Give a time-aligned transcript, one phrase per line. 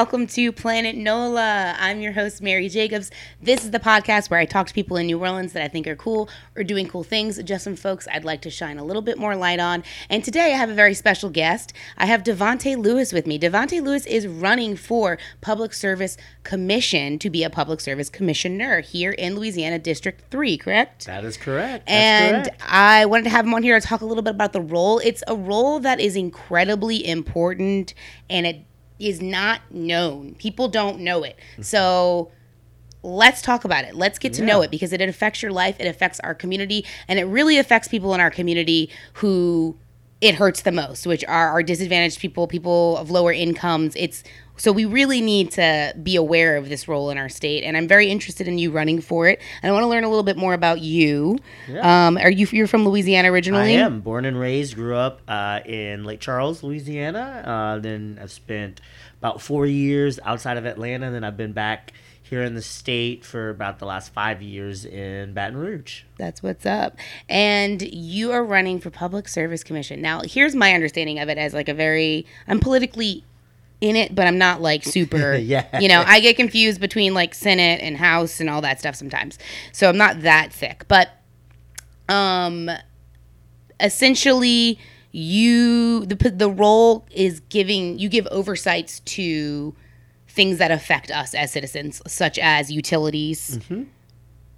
[0.00, 1.76] welcome to Planet NOLA.
[1.78, 3.10] I'm your host, Mary Jacobs.
[3.42, 5.86] This is the podcast where I talk to people in New Orleans that I think
[5.86, 9.02] are cool or doing cool things, just some folks I'd like to shine a little
[9.02, 9.84] bit more light on.
[10.08, 11.74] And today I have a very special guest.
[11.98, 13.38] I have Davante Lewis with me.
[13.38, 19.10] Davante Lewis is running for Public Service Commission to be a Public Service Commissioner here
[19.10, 21.04] in Louisiana District 3, correct?
[21.04, 21.88] That is correct.
[21.88, 22.62] That's and correct.
[22.66, 24.98] I wanted to have him on here to talk a little bit about the role.
[25.00, 27.92] It's a role that is incredibly important
[28.30, 28.64] and it
[29.00, 30.34] is not known.
[30.34, 31.38] People don't know it.
[31.60, 32.30] So
[33.02, 33.94] let's talk about it.
[33.94, 37.18] Let's get to know it because it affects your life, it affects our community, and
[37.18, 39.76] it really affects people in our community who
[40.20, 43.96] it hurts the most, which are our disadvantaged people, people of lower incomes.
[43.96, 44.22] It's
[44.60, 47.88] so we really need to be aware of this role in our state, and I'm
[47.88, 49.40] very interested in you running for it.
[49.62, 51.38] And I want to learn a little bit more about you.
[51.80, 53.76] Um, are you you're from Louisiana originally?
[53.76, 57.42] I am born and raised, grew up uh, in Lake Charles, Louisiana.
[57.76, 58.80] Uh, then I've spent
[59.18, 61.06] about four years outside of Atlanta.
[61.06, 64.84] And then I've been back here in the state for about the last five years
[64.84, 66.02] in Baton Rouge.
[66.16, 66.96] That's what's up.
[67.28, 70.00] And you are running for Public Service Commission.
[70.00, 73.24] Now, here's my understanding of it as like a very I'm politically
[73.80, 75.80] in it, but I'm not like super Yeah.
[75.80, 79.38] You know, I get confused between like Senate and House and all that stuff sometimes.
[79.72, 80.84] So I'm not that thick.
[80.88, 81.08] But
[82.08, 82.70] um
[83.78, 84.78] essentially
[85.12, 89.74] you the the role is giving you give oversights to
[90.28, 93.82] things that affect us as citizens such as utilities Mm-hmm.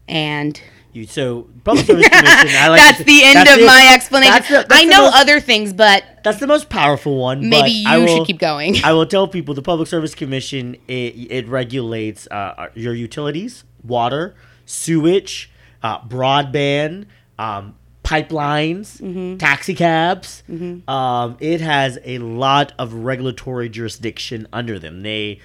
[0.09, 0.61] and
[0.95, 2.48] You so public service commission.
[2.57, 4.33] I like that's to- the end that's of my explanation.
[4.35, 7.48] That's the- that's I know most- other things, but That's the most powerful one.
[7.48, 8.77] maybe you will- should keep going.
[8.85, 14.35] I will tell people the Public Service Commission it, it regulates uh, your utilities, water,
[14.67, 15.51] sewage,
[15.83, 17.07] uh, broadband,
[17.39, 19.39] um, pipelines, Mm-hmm.
[19.39, 20.42] taxi cabs.
[20.89, 25.02] Um, it has a lot of regulatory jurisdiction under them.
[25.02, 25.41] They,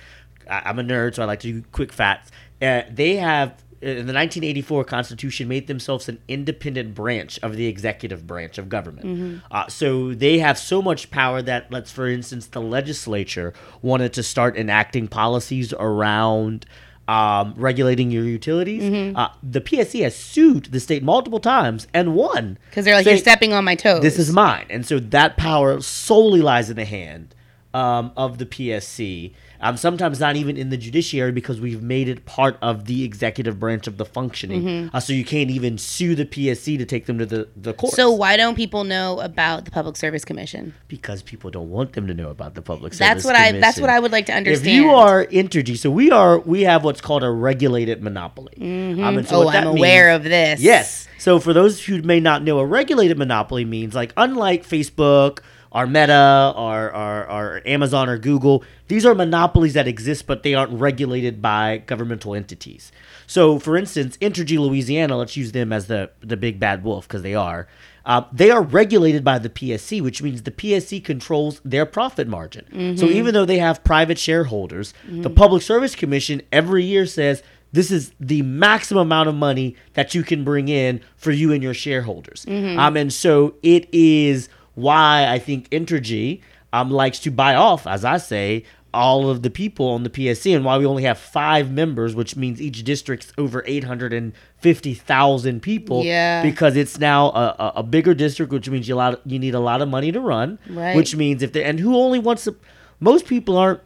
[0.49, 2.31] I, I'm a nerd, so I like to do quick facts.
[2.61, 3.63] Uh, they have.
[3.79, 9.43] In the 1984 Constitution, made themselves an independent branch of the executive branch of government.
[9.51, 14.23] Uh, so they have so much power that, let's for instance, the legislature wanted to
[14.23, 16.65] start enacting policies around
[17.07, 19.15] um, regulating your utilities.
[19.15, 23.17] Uh, the PSC has sued the state multiple times and won Because they're like, you're
[23.17, 24.01] stepping on my toes.
[24.01, 27.33] This is mine, and so that power solely lies in the hand
[27.73, 29.33] um, of the PSC.
[29.59, 33.59] Um, sometimes not even in the judiciary because we've made it part of the executive
[33.59, 34.63] branch of the functioning.
[34.63, 34.95] Mm-hmm.
[34.95, 37.93] Uh, so you can't even sue the PSC to take them to the the court.
[37.93, 40.73] so why don't people know about the Public Service Commission?
[40.87, 43.23] because people don't want them to know about the public service.
[43.23, 43.51] That's what I.
[43.59, 44.67] That's what I would like to understand.
[44.67, 48.53] If you are Entergy, so we are, we have what's called a regulated monopoly.
[48.59, 50.61] Um, and so oh, I'm aware means- of this.
[50.61, 51.07] Yes.
[51.19, 55.39] So for those who may not know, a regulated monopoly means like unlike Facebook
[55.77, 60.55] or Meta or, or, or Amazon or Google, these are monopolies that exist, but they
[60.55, 62.91] aren't regulated by governmental entities.
[63.27, 67.21] So, for instance, Entergy Louisiana, let's use them as the, the big bad wolf because
[67.21, 67.67] they are.
[68.07, 72.65] Uh, they are regulated by the PSC, which means the PSC controls their profit margin.
[72.97, 77.91] So even though they have private shareholders, the Public Service Commission every year says this
[77.91, 81.73] is the maximum amount of money that you can bring in for you and your
[81.75, 82.45] shareholders.
[82.79, 88.05] Um, and so it is why I think Entergy um, likes to buy off, as
[88.05, 91.71] I say, all of the people on the PSC and why we only have five
[91.71, 96.03] members, which means each district's over 850,000 people.
[96.03, 96.43] Yeah.
[96.43, 99.55] Because it's now a, a, a bigger district, which means you, a lot, you need
[99.55, 100.59] a lot of money to run.
[100.69, 100.95] Right.
[100.95, 102.55] Which means if they, and who only wants to,
[102.99, 103.81] most people aren't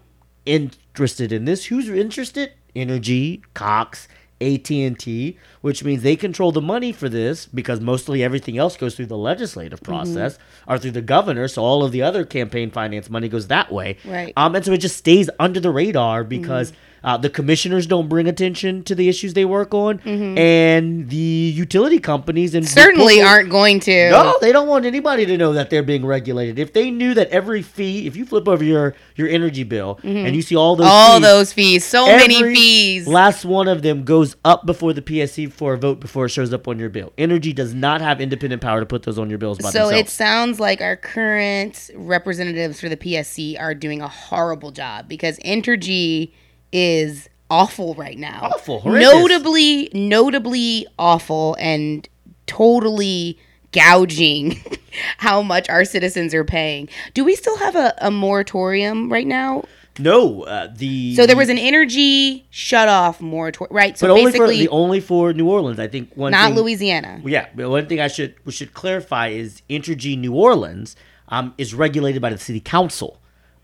[0.46, 1.66] interested in this.
[1.66, 2.52] Who's interested?
[2.76, 4.10] Entergy, Cox,
[4.42, 9.06] AT&T, which means they control the money for this because mostly everything else goes through
[9.08, 9.92] the legislative Mm-hmm.
[9.92, 10.38] process
[10.68, 13.98] or through the governor, so all of the other campaign finance money goes that way.
[14.06, 14.34] Right.
[14.36, 16.76] Um, and so it just stays under the radar Mm-hmm.
[17.04, 20.00] Uh, the commissioners don't bring attention to the issues they work on,
[20.38, 22.74] and the utility companies and Mm-hmm.
[22.80, 24.10] certainly people- aren't going to.
[24.12, 26.60] no, they don't want anybody to know that they're being regulated.
[26.60, 30.36] If they knew that every fee, if you flip over your your energy bill and
[30.36, 30.92] you see all those Mm-hmm.
[30.92, 33.08] All fees, those fees, so many fees.
[33.08, 36.54] Last one of them goes up before the PSC for a vote before it shows
[36.54, 37.14] up on your bill.
[37.18, 40.00] Entergy does not have independent power to put those on your bills by so themselves.
[40.02, 45.38] it sounds like our current representatives for the PSC are doing a horrible job because
[45.40, 46.32] Entergy
[46.72, 48.50] is awful right now.
[48.54, 49.12] Awful, horrendous.
[49.12, 52.08] notably, notably awful, and
[52.48, 53.38] totally
[53.72, 54.62] gouging
[55.18, 56.90] how much our citizens are paying.
[57.14, 59.64] Do we still have a, a moratorium right now?
[60.00, 63.98] no, uh, the So there was an energy shut off moratorium, right?
[63.98, 65.80] So but only for the only for New Orleans.
[65.80, 67.22] I think one not thing, Louisiana.
[67.26, 70.96] Yeah, but one thing I should we should clarify is Entergy New Orleans
[71.28, 73.20] um, is regulated by the city council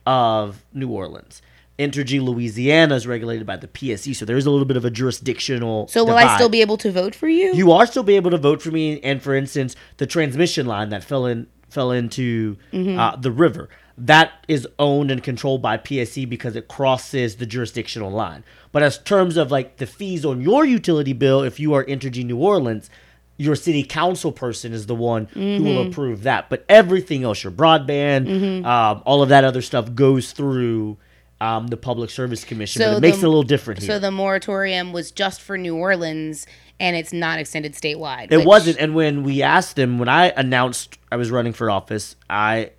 [0.05, 1.41] of New Orleans.
[1.79, 5.87] Entergy Louisiana is regulated by the PSC, so there's a little bit of a jurisdictional.
[5.89, 7.53] So will I still be able to vote for you?
[7.53, 10.89] You are still be able to vote for me, and for instance, the transmission line
[10.89, 12.97] that fell in fell into Mm-hmm.
[12.97, 13.69] uh, the river
[13.99, 18.43] that is owned and controlled by PSC because it crosses the jurisdictional line.
[18.71, 22.23] But as terms of like the fees on your utility bill, if you are Entergy
[22.23, 22.89] New Orleans,
[23.37, 25.63] your city council person is the one who Mm-hmm.
[25.65, 26.47] will approve that.
[26.49, 30.97] But everything else, your broadband, um, all of that other stuff goes through.
[31.39, 33.87] Um, the Public Service Commission, but it makes the- it a little different here.
[33.87, 36.47] So the moratorium was just for New Orleans,
[36.79, 38.31] and it's not extended statewide.
[38.31, 38.77] It which- wasn't.
[38.79, 42.71] And when we asked them, when I announced I was running for office, I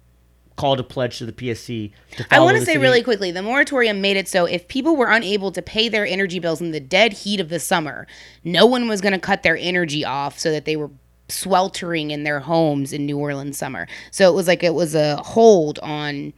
[0.56, 3.42] called a pledge to the PSC to I want to say city- really quickly, the
[3.42, 6.80] moratorium made it so if people were unable to pay their energy bills in the
[6.80, 8.08] dead heat of the summer,
[8.42, 10.90] no one was going to cut their energy off so that they were
[11.28, 13.86] sweltering in their homes in New Orleans summer.
[14.10, 16.32] So it was like it was a hold on.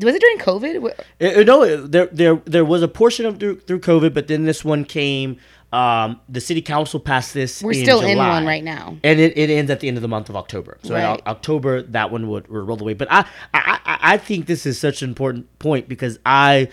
[0.00, 0.74] Was it during COVID?
[0.74, 3.80] It- it- uh, uh, no, uh, there there there was a portion of through, through
[3.80, 5.36] COVID, but then this one came.
[5.72, 7.62] Um, the city council passed this.
[7.62, 8.96] We're in still in one right now.
[9.04, 10.78] and it, it ends at the end of the month of October.
[10.82, 12.94] So in O- October, that one would, would roll away.
[12.94, 13.20] But I,
[13.54, 16.70] I I I think this is such an important point because I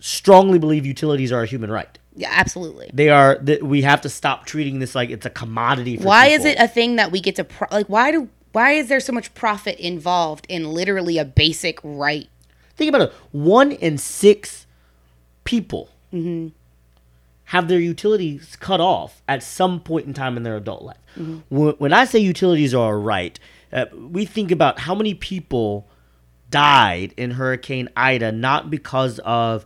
[0.00, 1.96] strongly believe utilities are a human right.
[2.16, 2.90] Yeah, absolutely.
[2.92, 5.96] They are we have to stop treating this like it's a commodity.
[5.96, 7.86] For Why is it a thing that we get to pro- like?
[7.88, 12.28] Why do why is there so much profit involved in literally a basic right?
[12.76, 13.12] Think about it.
[13.32, 14.66] One in six
[15.44, 15.88] people
[17.44, 20.96] have their utilities cut off at some point in time in their adult life.
[21.48, 23.38] When, when I say utilities are a right,
[23.72, 25.86] uh, we think about how many people
[26.50, 29.64] died in Hurricane Ida not because of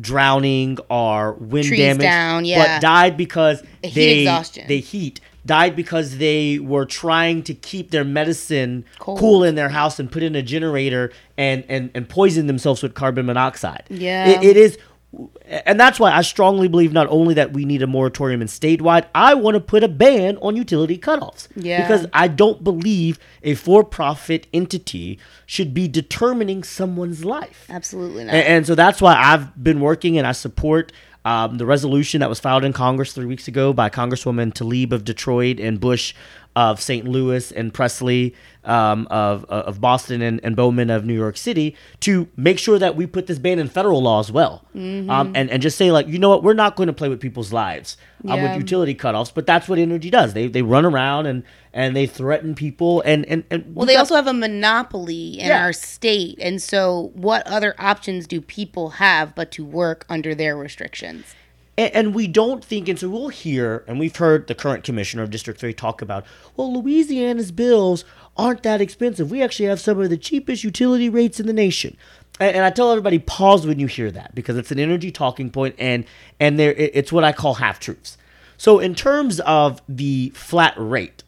[0.00, 2.76] drowning or wind Trees damage, down, yeah.
[2.76, 4.66] but died because The heat they exhaustion.
[4.68, 9.18] they heat died because they were trying to keep their medicine Cold.
[9.18, 12.94] cool in their house and put in a generator and and and poison themselves with
[12.94, 13.84] carbon monoxide.
[13.88, 14.28] Yeah.
[14.28, 14.78] It- it is
[15.66, 19.04] and that's why I strongly believe not only that we need a moratorium in statewide,
[19.14, 21.48] I want to put a ban on utility cutoffs.
[21.54, 21.82] Yeah.
[21.82, 27.66] Because I don't believe a for-profit entity should be determining someone's life.
[27.68, 28.34] Absolutely not.
[28.34, 30.92] And, and so that's why I've been working and I support
[31.24, 35.04] um, the resolution that was filed in Congress three weeks ago by Congresswoman Tlaib of
[35.04, 36.14] Detroit and Bush
[36.54, 37.06] of St.
[37.08, 38.34] Louis and Presley
[38.64, 42.94] um, of, of Boston and, and Bowman of New York City to make sure that
[42.94, 44.64] we put this ban in federal law as well.
[44.76, 45.08] Mm-hmm.
[45.08, 47.20] Um, and, and just say, like, you know what, we're not going to play with
[47.20, 47.96] people's lives
[48.28, 48.52] um, Yeah.
[48.52, 50.34] with utility cutoffs, but that's what Entergy does.
[50.34, 51.42] They, they run around and,
[51.74, 53.02] and they threaten people.
[53.06, 55.62] And, and, and well, they got- also have a monopoly in Yeah.
[55.62, 60.56] our state, and so what other options do people have but to work under their
[60.56, 61.24] restrictions?
[61.78, 65.22] And, and we don't think, and so we'll hear, and we've heard the current commissioner
[65.22, 66.24] of District 3 talk about,
[66.56, 68.04] well, Louisiana's bills
[68.36, 69.30] aren't that expensive.
[69.30, 71.96] We actually have some of the cheapest utility rates in the nation.
[72.40, 75.50] And, and I tell everybody, pause when you hear that because it's an Entergy talking
[75.50, 76.04] point, and
[76.38, 78.18] and there it- it's what I call half truths.
[78.58, 81.21] So in terms of the flat rate,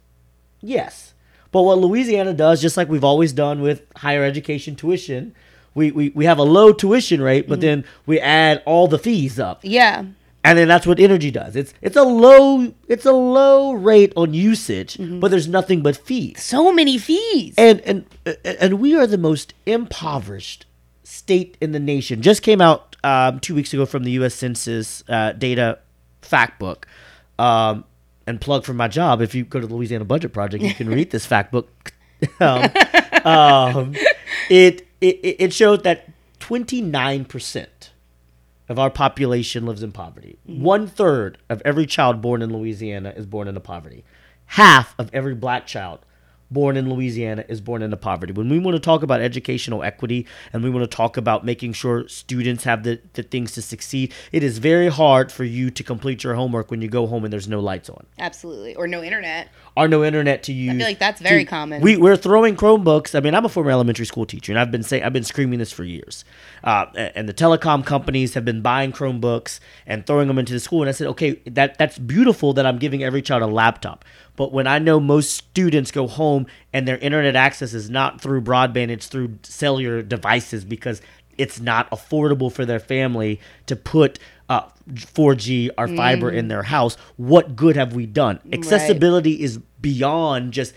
[0.64, 1.14] yes,
[1.52, 5.34] but what Louisiana does, just like we've always done with higher education tuition,
[5.74, 9.38] we we, we have a low tuition rate, but then we add all the fees
[9.38, 10.04] up Yeah.
[10.44, 11.54] and then that's what Entergy does.
[11.56, 16.42] It's it's a low it's a low rate on usage, but there's nothing but fees.
[16.42, 17.54] So many fees.
[17.56, 18.04] And and
[18.44, 20.66] and we are the most impoverished
[21.02, 22.20] state in the nation.
[22.22, 24.34] Just came out um, two weeks ago from the U.S.
[24.34, 25.78] Census uh, data
[26.22, 26.86] fact book.
[27.38, 27.84] Um,
[28.26, 29.20] and plug for my job.
[29.20, 31.92] If you go to the Louisiana Budget Project, you can read this fact book.
[32.40, 32.70] um,
[33.24, 33.94] um,
[34.48, 37.92] it, it it showed that twenty nine percent
[38.68, 40.38] of our population lives in poverty.
[40.44, 44.04] One third of every child born in Louisiana is born into poverty.
[44.46, 46.00] Half of every black child
[46.54, 48.32] born in Louisiana is born into poverty.
[48.32, 51.74] When we want to talk about educational equity and we want to talk about making
[51.74, 55.82] sure students have the, the things to succeed, it is very hard for you to
[55.84, 58.74] complete your homework when you go home and there's no lights on Absolutely.
[58.74, 59.48] Or no internet.
[59.76, 60.72] or no internet to use.
[60.74, 61.82] I feel like that's very to- common.
[61.82, 63.14] We we're throwing Chromebooks.
[63.14, 65.58] I mean, I'm a former elementary school teacher, and I've been saying I've been screaming
[65.58, 66.24] this for years.
[66.62, 70.82] Uh, and the telecom companies have been buying Chromebooks and throwing them into the school.
[70.82, 74.04] And I said, okay, that that's beautiful that I'm giving every child a laptop.
[74.36, 78.42] But when I know most students go home and their internet access is not through
[78.42, 81.00] broadband, it's through cellular devices because
[81.38, 84.62] it's not affordable for their family to put uh,
[84.92, 86.36] 4G or fiber Mm.
[86.36, 86.96] in their house.
[87.16, 88.38] What good have we done?
[88.52, 90.74] Accessibility is beyond just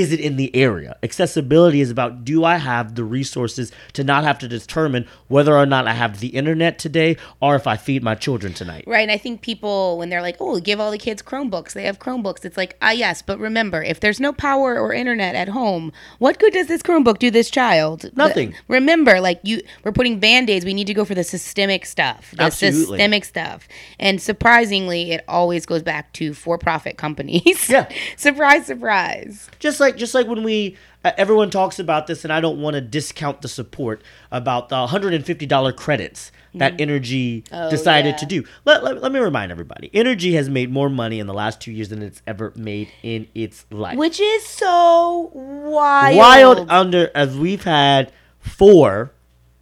[0.00, 0.96] is it in the area?
[1.02, 5.66] Accessibility is about do I have the resources to not have to determine whether or
[5.66, 8.84] not I have the internet today or if I feed my children tonight.
[8.86, 9.02] Right.
[9.02, 11.98] And I think people, when they're like, oh, give all the kids Chromebooks, they have
[11.98, 12.44] Chromebooks.
[12.44, 16.38] It's like, ah, yes, but remember, if there's no power or internet at home, what
[16.38, 18.10] good does this Chromebook do this child?
[18.16, 18.50] Nothing.
[18.50, 20.64] The- remember, like, you, we're putting band aids.
[20.64, 22.80] We need to go for the systemic stuff, the Absolutely.
[22.98, 23.68] systemic stuff.
[23.98, 27.68] And surprisingly, it always goes back to for profit companies.
[27.68, 27.88] Yeah.
[28.16, 29.50] surprise, surprise.
[29.58, 32.74] just like just like when we uh, everyone talks about this and i don't want
[32.74, 38.16] to discount the support about the $150 credits that Entergy Oh, decided yeah.
[38.16, 41.34] to do let, let, let me remind everybody Entergy has made more money in the
[41.34, 46.16] last two years than it's ever made in its life Which is so wild.
[46.16, 49.12] wild under as we've had four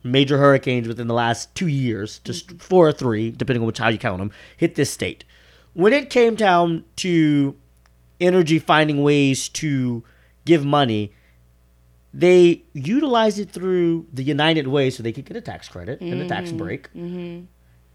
[0.02, 3.88] major hurricanes within the last two years, just four or three, depending on which how
[3.88, 5.24] you count them, hit this state.
[5.74, 7.56] When it came down to
[8.20, 10.02] Entergy finding ways to
[10.44, 11.12] give money,
[12.14, 16.20] they utilized it through the United Way so they could get a tax credit and
[16.22, 16.88] a tax break.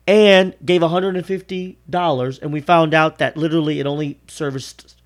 [0.06, 4.98] And gave $150, and we found out that literally it only serviced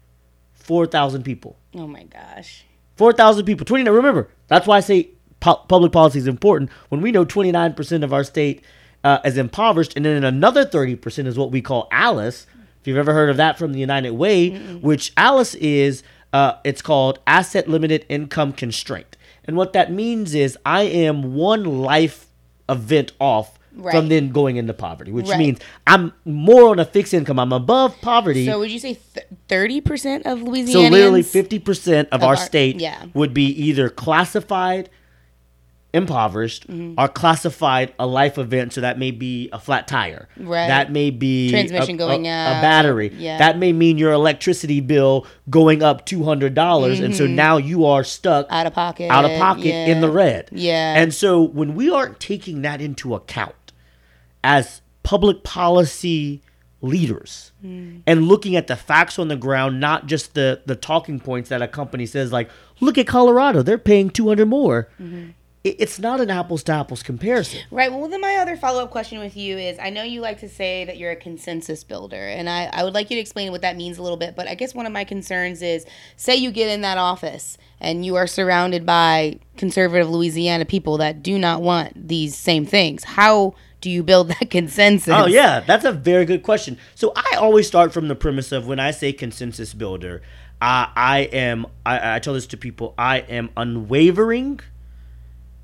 [0.53, 1.57] 4,000 people.
[1.75, 2.65] Oh my gosh.
[2.95, 3.65] 4,000 people.
[3.65, 3.93] 29.
[3.93, 6.71] Remember, that's why I say pu- public policy is important.
[6.89, 8.63] When we know 29% of our state
[9.03, 12.47] uh, is impoverished, and then another 30% is what we call ALICE.
[12.81, 14.49] If you've ever heard of that from the United Way,
[14.81, 16.01] which ALICE is,
[16.33, 19.15] uh, it's called Asset Limited Income Constraint.
[19.45, 22.27] And what that means is I am one life
[22.69, 23.93] event off Right.
[23.93, 25.37] from then going into poverty, which Right.
[25.37, 27.37] means I'm more on a fixed income.
[27.37, 28.47] I'm above poverty.
[28.47, 28.97] So would you say
[29.47, 30.87] thirty percent of Louisiana?
[30.87, 33.05] So literally fifty percent of, Of our, our- state yeah.
[33.13, 34.89] would be either classified
[35.97, 36.99] impoverished Mm-hmm.
[36.99, 38.71] or classified a life event.
[38.73, 40.29] So that may be a flat tire.
[40.37, 40.67] Right.
[40.67, 42.59] That may be Transmission a, going a, out.
[42.59, 43.11] A battery.
[43.17, 43.37] Yeah.
[43.39, 47.85] That may mean your electricity bill going up two hundred dollars, and so now you
[47.85, 48.53] are stuck Mm-hmm.
[48.55, 49.09] out of pocket.
[49.11, 49.87] out of pocket yeah.
[49.87, 50.49] in the red.
[50.51, 50.95] Yeah.
[50.95, 53.53] And so when we aren't taking that into account
[54.43, 56.41] as public policy
[56.81, 57.97] leaders Hmm.
[58.05, 61.61] and looking at the facts on the ground, not just the the talking points that
[61.61, 62.49] a company says like,
[62.79, 64.87] look at Colorado, they're paying 200 more.
[65.01, 65.29] Mm-hmm.
[65.67, 67.59] It, it's not an apples to apples comparison.
[67.71, 67.91] Right.
[67.91, 70.49] Well, then my other follow up question with you is I know you like to
[70.49, 73.61] say that you're a consensus builder, and I, I would like you to explain what
[73.61, 74.35] that means a little bit.
[74.35, 78.05] But I guess one of my concerns is say you get in that office and
[78.05, 83.03] you are surrounded by conservative Louisiana people that do not want these same things.
[83.03, 85.13] How do you build that consensus?
[85.13, 86.77] Oh yeah, that's a very good question.
[86.95, 90.21] So I always start from the premise of when I say consensus builder,
[90.61, 94.61] I I am I, I tell this to people I am unwavering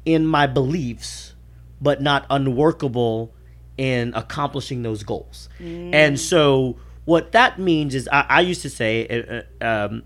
[0.06, 1.34] in my beliefs,
[1.82, 3.34] but not unworkable
[3.78, 5.50] in accomplishing those goals.
[5.60, 10.04] And so what that means is I, I used to say, uh, uh, um,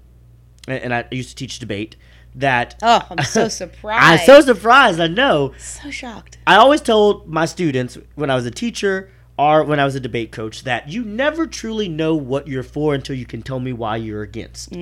[0.67, 1.95] and I used to teach debate
[2.35, 2.75] that.
[2.81, 4.21] Oh, I'm so surprised.
[4.21, 4.99] I'm so surprised.
[4.99, 5.53] I know.
[5.57, 6.37] so shocked.
[6.45, 9.99] I always told my students when I was a teacher or when I was a
[9.99, 13.71] debate coach that you never truly know what you're for until you can tell me
[13.71, 14.73] why you're against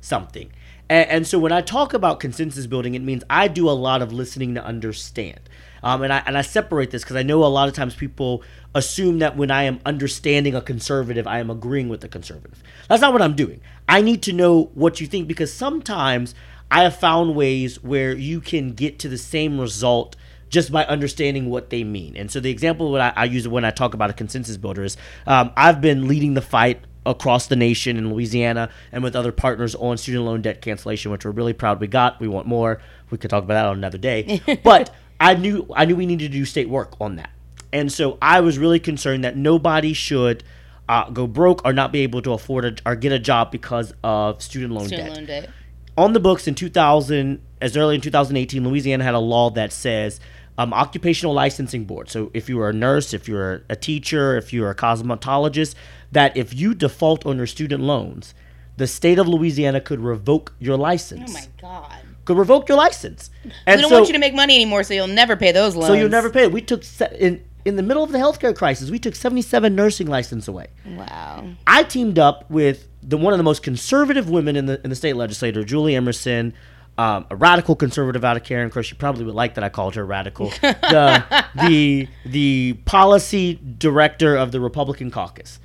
[0.00, 0.52] something.
[0.88, 4.02] And, and so when I talk about consensus building, it means I do a lot
[4.02, 5.40] of listening to understand.
[5.82, 8.42] Um, and I and I separate this because I know a lot of times people
[8.74, 12.62] assume that when I am understanding a conservative, I am agreeing with the conservative.
[12.88, 13.60] That's not what I'm doing.
[13.88, 16.34] I need to know what you think because sometimes
[16.70, 20.16] I have found ways where you can get to the same result
[20.50, 22.16] just by understanding what they mean.
[22.16, 24.82] And so the example that I, I use when I talk about a consensus builder
[24.82, 29.32] is um, I've been leading the fight across the nation in Louisiana and with other
[29.32, 32.20] partners on student loan debt cancellation, which we're really proud we got.
[32.20, 32.80] We want more.
[33.10, 34.40] We could talk about that on another day.
[34.64, 37.30] but I knew I knew we needed to do state work on that.
[37.72, 40.42] And so I was really concerned that nobody should
[40.88, 43.92] uh, go broke or not be able to afford a, or get a job because
[44.02, 45.50] of student loan Student debt loan debt.
[45.96, 50.18] on the books in 2000 as early in 2018 louisiana had a law that says
[50.58, 54.70] um, occupational licensing board so if you're a nurse if you're a teacher if you're
[54.70, 55.74] a cosmetologist
[56.12, 58.34] that if you default on your student loans
[58.76, 62.00] the state of louisiana could revoke your license Oh my god.
[62.24, 63.30] could revoke your license
[63.66, 65.74] and we don't so, want you to make money anymore, so you'll never pay those
[65.76, 65.86] loans.
[65.86, 68.54] so you'll never pay it we took se- in in the middle of the healthcare
[68.56, 71.46] crisis we took 77 nursing license away Wow.
[71.66, 74.96] I teamed up with the one of the most conservative women in the in the
[74.96, 76.52] state legislature, Julie Emerson,
[76.98, 78.66] um, a radical conservative out of Karen.
[78.66, 80.48] Of course, she probably would like that I called her radical.
[80.60, 81.24] the
[81.54, 85.60] the the policy director of the Republican caucus.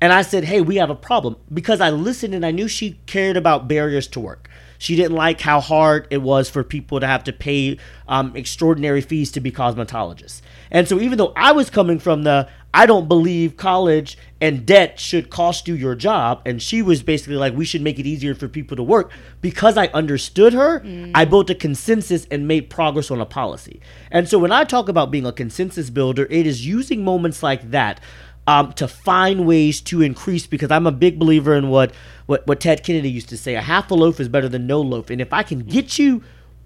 [0.00, 2.98] And I said, "Hey, we have a problem," because I listened and I knew she
[3.06, 4.50] cared about barriers to work.
[4.78, 7.78] She didn't like how hard it was for people to have to pay
[8.08, 10.40] um, extraordinary fees to be cosmetologists.
[10.70, 14.98] And so, even though I was coming from the I don't believe college and debt
[14.98, 16.40] should cost you your job.
[16.46, 19.10] And she was basically like, we should make it easier for people to work.
[19.40, 20.82] Because I understood her,
[21.14, 23.80] I built a consensus and made progress on a policy.
[24.10, 27.70] And so when I talk about being a consensus builder, it is using moments like
[27.70, 28.00] that
[28.46, 31.92] um, to find ways to increase because I'm a big believer in what,
[32.26, 34.80] what, what Ted Kennedy used to say a half a loaf is better than no
[34.80, 35.10] loaf.
[35.10, 36.22] And if I can get you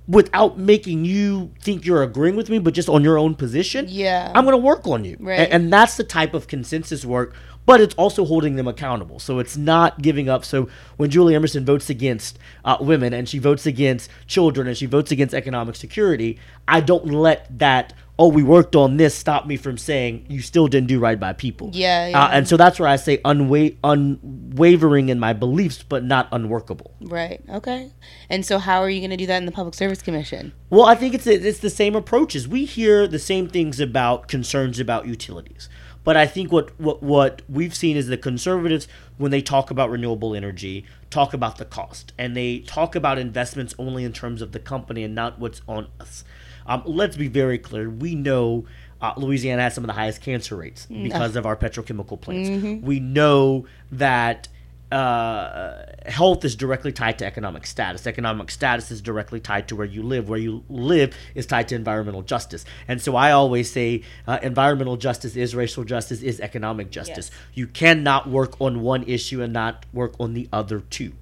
[0.07, 4.31] without making you think you're agreeing with me, but just on your own position, Yeah.
[4.35, 5.17] I'm going to work on you.
[5.19, 5.41] Right.
[5.41, 7.35] A- And, that's the type of consensus work,
[7.65, 9.19] but it's also holding them accountable.
[9.19, 10.45] So it's not giving up.
[10.45, 10.69] So
[10.99, 15.11] when Julie Emerson votes against uh, women and she votes against children and she votes
[15.11, 19.76] against economic security, I don't let that, oh, we worked on this, stop me from
[19.76, 21.71] saying you still didn't do right by people.
[21.73, 22.28] Yeah, Uh, yeah.
[22.28, 26.92] and so that's where I say unwa- unwavering in my beliefs, but not unworkable.
[27.00, 27.42] Right.
[27.49, 27.90] Okay.
[28.30, 30.52] And so, how are you going to do that in the Public Service Commission?
[30.71, 32.47] Well, I think it's it's the same approaches.
[32.47, 35.68] We hear the same things about concerns about utilities.
[36.04, 39.90] But I think what, what what we've seen is the conservatives when they talk about
[39.90, 44.50] renewable energy talk about the cost and they talk about investments only in terms of
[44.52, 46.25] the company and not what's on us.
[46.66, 47.90] Um, let's be very clear.
[47.90, 48.64] We know
[49.00, 52.49] uh, Louisiana has some of the highest cancer rates because of our petrochemical plants.
[52.83, 54.49] We know that
[54.92, 58.06] uh, health is directly tied to economic status.
[58.06, 60.28] Economic status is directly tied to where you live.
[60.28, 62.64] Where you live is tied to environmental justice.
[62.87, 67.30] And so I always say uh, environmental justice is racial justice, is economic justice.
[67.33, 67.40] Yes.
[67.54, 71.12] You cannot work on one issue and not work on the other 2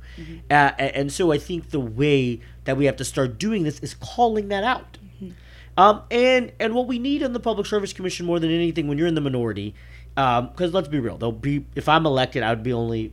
[0.50, 3.95] Uh, and so I think the way that we have to start doing this is
[3.95, 4.99] calling that out.
[5.76, 8.99] Um, and and what we need in the Public Service Commission more than anything, when
[8.99, 9.75] you're in the minority,
[10.14, 13.12] because let's be real, there'll be if I'm elected, I would be only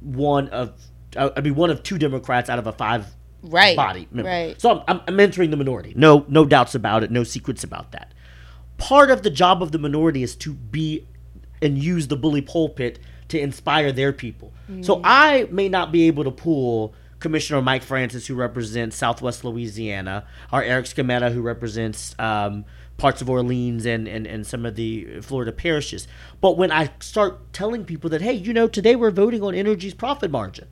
[0.00, 0.72] one of
[1.16, 3.06] I'd be one of two Democrats out of a five
[3.40, 3.76] Right.
[3.76, 4.28] body member.
[4.28, 4.60] Right.
[4.60, 5.92] So I'm, I'm, I'm entering the minority.
[5.96, 7.12] No no doubts about it.
[7.12, 8.12] No secrets about that.
[8.78, 11.06] Part of the job of the minority is to be
[11.62, 14.52] and use the bully pulpit to inspire their people.
[14.80, 20.24] So I may not be able to pull Commissioner Mike Francis, who represents Southwest Louisiana,
[20.52, 22.64] or Eric Skrmetta, who represents um,
[22.96, 26.06] parts of Orleans and, and, and some of the Florida parishes.
[26.40, 29.94] But when I start telling people that, hey, you know, today we're voting on Entergy's
[29.94, 30.68] profit margin,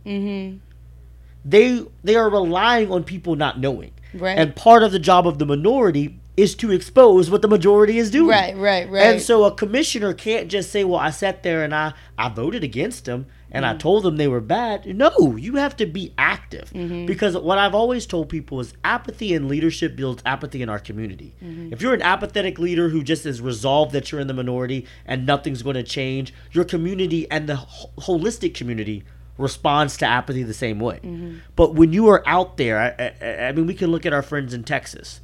[1.45, 3.93] they they are relying on people not knowing.
[4.15, 4.39] Right.
[4.39, 8.11] And part of the job of the minority is to expose what the majority is
[8.11, 8.29] doing.
[8.29, 9.07] Right, right, right.
[9.07, 12.63] And so a commissioner can't just say, "Well, I sat there and I I voted
[12.63, 13.75] against them and Mm.
[13.75, 17.07] I told them they were bad." No, you have to be active Mm-hmm.
[17.07, 21.35] because what I've always told people is apathy in leadership builds apathy in our community.
[21.45, 21.73] Mm-hmm.
[21.73, 25.27] If you're an apathetic leader who just is resolved that you're in the minority and
[25.27, 29.05] nothing's going to change, your community and the ho- holistic community
[29.39, 30.97] responds to apathy the same way.
[31.03, 31.37] Mm-hmm.
[31.57, 34.23] But when you are out there, I, I, I mean, we can look at our
[34.23, 35.21] friends in Texas.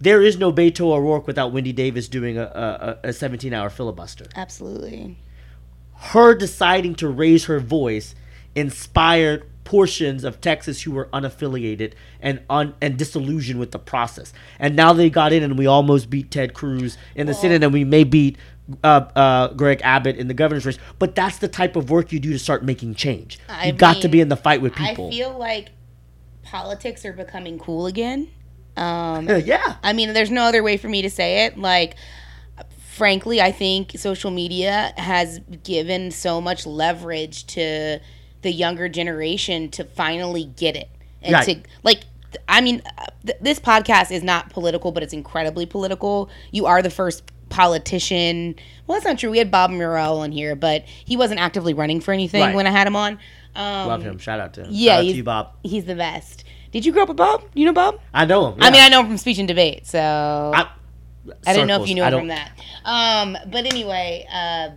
[0.00, 4.26] There is no Beto O'Rourke without Wendy Davis doing a, a, a 17 hour filibuster.
[4.34, 5.16] Absolutely.
[6.04, 8.14] Her deciding to raise her voice
[8.54, 14.32] inspired portions of Texas who were unaffiliated and un, and disillusioned with the process.
[14.58, 17.72] And now they got in and we almost beat Ted Cruz in the Senate and
[17.72, 18.36] we may beat
[18.82, 18.86] uh,
[19.16, 20.78] uh, Greg Abbott in the governor's race.
[20.98, 23.38] But that's the type of work you do to start making change.
[23.48, 25.08] I you got to be in the fight with people.
[25.08, 25.70] I feel like
[26.42, 28.28] politics are becoming cool again.
[28.76, 29.76] Um, yeah.
[29.82, 31.58] I mean, there's no other way for me to say it.
[31.58, 31.96] Like,
[32.94, 38.00] frankly, I think social media has given so much leverage to
[38.42, 40.88] the younger generation to finally get it
[41.22, 41.44] and Right.
[41.64, 42.00] to like.
[42.48, 42.82] I mean,
[43.24, 46.28] th- this podcast is not political, but it's incredibly political.
[46.50, 48.56] You are the first politician.
[48.86, 49.30] Well, that's not true.
[49.30, 52.54] We had Bob Murrell on here, but he wasn't actively running for anything Right.
[52.54, 53.18] when I had him on.
[53.54, 54.18] Um, Love him.
[54.18, 54.68] Shout out to him.
[54.70, 55.50] Yeah, Shout out to you, Bob.
[55.62, 56.42] He's the best.
[56.72, 57.44] Did you grow up with Bob?
[57.54, 58.00] You know Bob?
[58.12, 58.58] I know him.
[58.60, 58.80] I mean.
[58.82, 60.00] I know him from speech and debate, so
[60.54, 60.66] I,
[61.46, 62.52] I didn't know if you knew from that.
[62.84, 64.70] Um, but anyway, uh,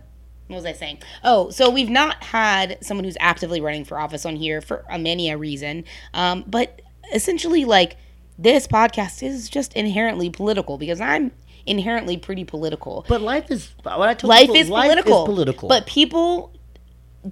[0.48, 0.98] what was I saying?
[1.22, 4.98] Oh, so we've not had someone who's actively running for office on here for a
[4.98, 5.84] many a reason.
[6.14, 6.80] Um, but
[7.12, 7.96] essentially, like
[8.38, 11.32] this podcast is just inherently political because I'm
[11.66, 13.04] inherently pretty political.
[13.08, 13.70] But life is.
[13.82, 15.22] What I told life people, is life political.
[15.22, 15.68] Is political.
[15.68, 16.54] But people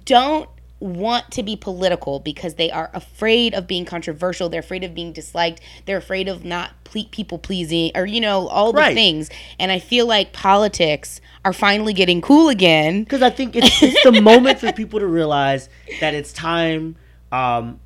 [0.05, 4.47] don't want to be political because they are afraid of being controversial.
[4.49, 5.59] They're afraid of being disliked.
[5.85, 8.93] They're afraid of not ple- people pleasing or, you know, all the Right.
[8.93, 9.29] things.
[9.59, 13.03] And I feel like politics are finally getting cool again.
[13.03, 15.67] because I think it's, it's the moment for people to realize
[15.99, 16.95] that it's time.
[17.31, 17.79] Um,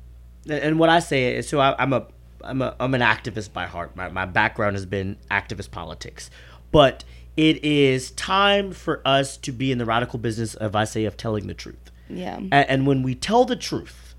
[0.48, 2.06] and what I say is, so I, I'm a
[2.44, 3.94] I'm a I'm an activist by heart.
[3.94, 6.28] My my background has been activist politics,
[6.72, 7.04] but
[7.36, 11.16] it is time for us to be in the radical business of I say of
[11.16, 11.91] telling the truth.
[12.08, 12.36] Yeah.
[12.36, 14.14] and, and when we tell the truth,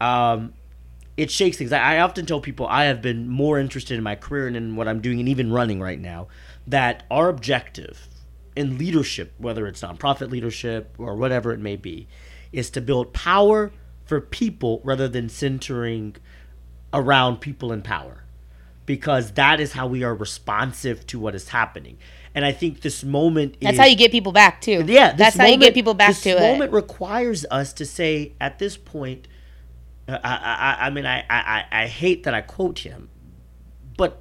[0.00, 0.52] um,
[1.16, 1.72] it shakes things.
[1.72, 4.76] I, I often tell people I have been more interested in my career and in
[4.76, 6.28] what I'm doing, and even running right now,
[6.66, 8.08] that our objective
[8.54, 12.08] in leadership, whether it's nonprofit leadership or whatever it may be,
[12.52, 13.72] is to build power
[14.04, 16.16] for people rather than centering
[16.92, 18.24] around people in power.
[18.86, 21.98] Because that is how we are responsive to what is happening.
[22.36, 24.84] And I think this moment That's is, how you get people back too.
[24.86, 26.34] yeah, this that's how you get people back this to it.
[26.38, 29.26] This moment requires us to say at this point.
[30.06, 33.08] uh, I, I, I mean, I, I, I hate that I quote him,
[33.96, 34.20] but,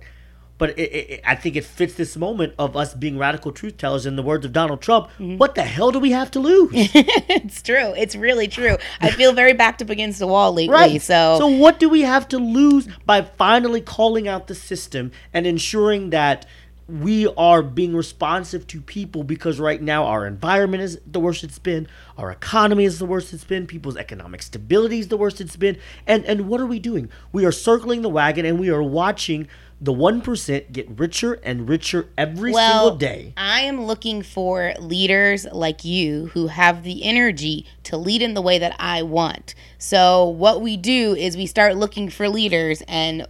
[0.57, 4.05] but it, it, I think it fits this moment of us being radical truth tellers.
[4.05, 5.37] In the words of Donald Trump, Mm-hmm.
[5.37, 6.69] what the hell do we have to lose?
[6.73, 7.93] it's true.
[7.97, 8.77] It's really true.
[9.01, 10.73] I feel very backed up against the wall lately.
[10.73, 11.01] Right.
[11.01, 15.45] So, so what do we have to lose by finally calling out the system and
[15.45, 16.45] ensuring that
[16.87, 21.57] we are being responsive to people because right now our environment is the worst it's
[21.57, 25.55] been, our economy is the worst it's been, people's economic stability is the worst it's
[25.55, 25.77] been.
[26.05, 27.09] And and what are we doing?
[27.31, 29.47] We are circling the wagon and we are watching
[29.81, 33.33] the 1% get richer and richer every well, single day.
[33.35, 38.41] I am looking for leaders like you who have the energy to lead in the
[38.41, 39.53] way that I want.
[39.77, 43.27] So, what we do is we start looking for leaders and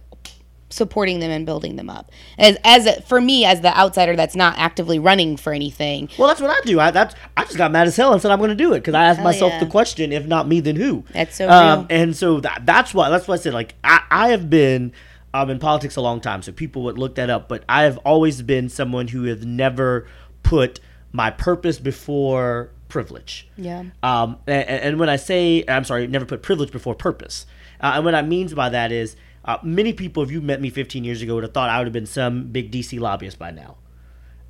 [0.68, 2.10] supporting them and building them up.
[2.38, 6.08] As as a, for me as the outsider that's not actively running for anything.
[6.18, 6.80] Well, that's what I do.
[6.80, 8.80] I that's I just got mad as hell and said I'm going to do it
[8.80, 9.60] because I asked Hell myself yeah.
[9.60, 11.04] the question: if not me, then who?
[11.12, 14.28] That's so Um, and so that that's why that's why I said like I I
[14.28, 14.92] have been
[15.34, 17.48] um in politics a long time, so people would look that up.
[17.48, 20.06] But I have always been someone who has never
[20.42, 20.80] put
[21.12, 23.48] my purpose before privilege.
[23.56, 23.84] Yeah.
[24.02, 27.46] Um, and, and when I say, I'm sorry, never put privilege before purpose.
[27.80, 30.70] Uh, and what I mean by that is, uh, many people, if you met me
[30.70, 33.50] 15 years ago, would have thought I would have been some big DC lobbyist by
[33.50, 33.76] now.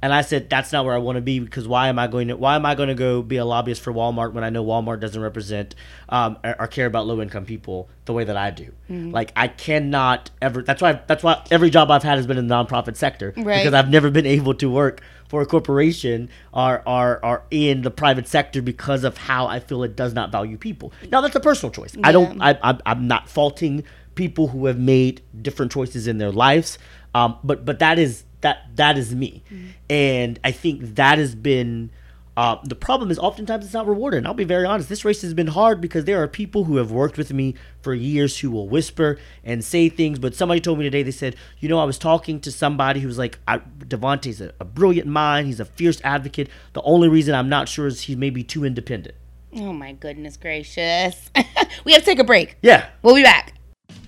[0.02, 2.28] And I said, that's not where I want to be because why am I going
[2.28, 4.62] to, why am I going to go be a lobbyist for Walmart when I know
[4.64, 5.74] Walmart doesn't represent
[6.10, 8.72] um, or, or care about low income people the way that I do?
[8.90, 10.62] Like I cannot ever.
[10.62, 11.00] That's why.
[11.06, 13.60] That's why every job I've had has been in the nonprofit sector Right.
[13.64, 17.90] because I've never been able to work for a corporation or, or, or in the
[17.90, 20.92] private sector because of how I feel it does not value people.
[21.10, 21.96] Now that's a personal choice.
[22.04, 22.40] I don't.
[22.40, 23.82] I, I, I'm not faulting
[24.16, 26.78] people who have made different choices in their lives,
[27.14, 29.44] um, but but that is that that is me,
[29.88, 31.90] and I think that has been.
[32.36, 34.18] Uh, the problem is oftentimes it's not rewarded.
[34.18, 34.90] And I'll be very honest.
[34.90, 37.94] This race has been hard because there are people who have worked with me for
[37.94, 40.18] years who will whisper and say things.
[40.18, 43.16] But somebody told me today, they said, you know, I was talking to somebody who's
[43.16, 45.46] like, I, Davante's a, a brilliant mind.
[45.46, 46.50] He's a fierce advocate.
[46.74, 49.16] The only reason I'm not sure is he's maybe too independent.
[49.54, 51.30] Oh my goodness gracious.
[51.86, 52.58] we have to take a break.
[52.60, 52.90] Yeah.
[53.00, 53.55] We'll be back.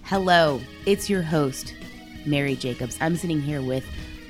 [0.09, 1.75] Hello, it's your host,
[2.25, 2.97] Mary Jacobs.
[2.99, 3.85] I'm sitting here with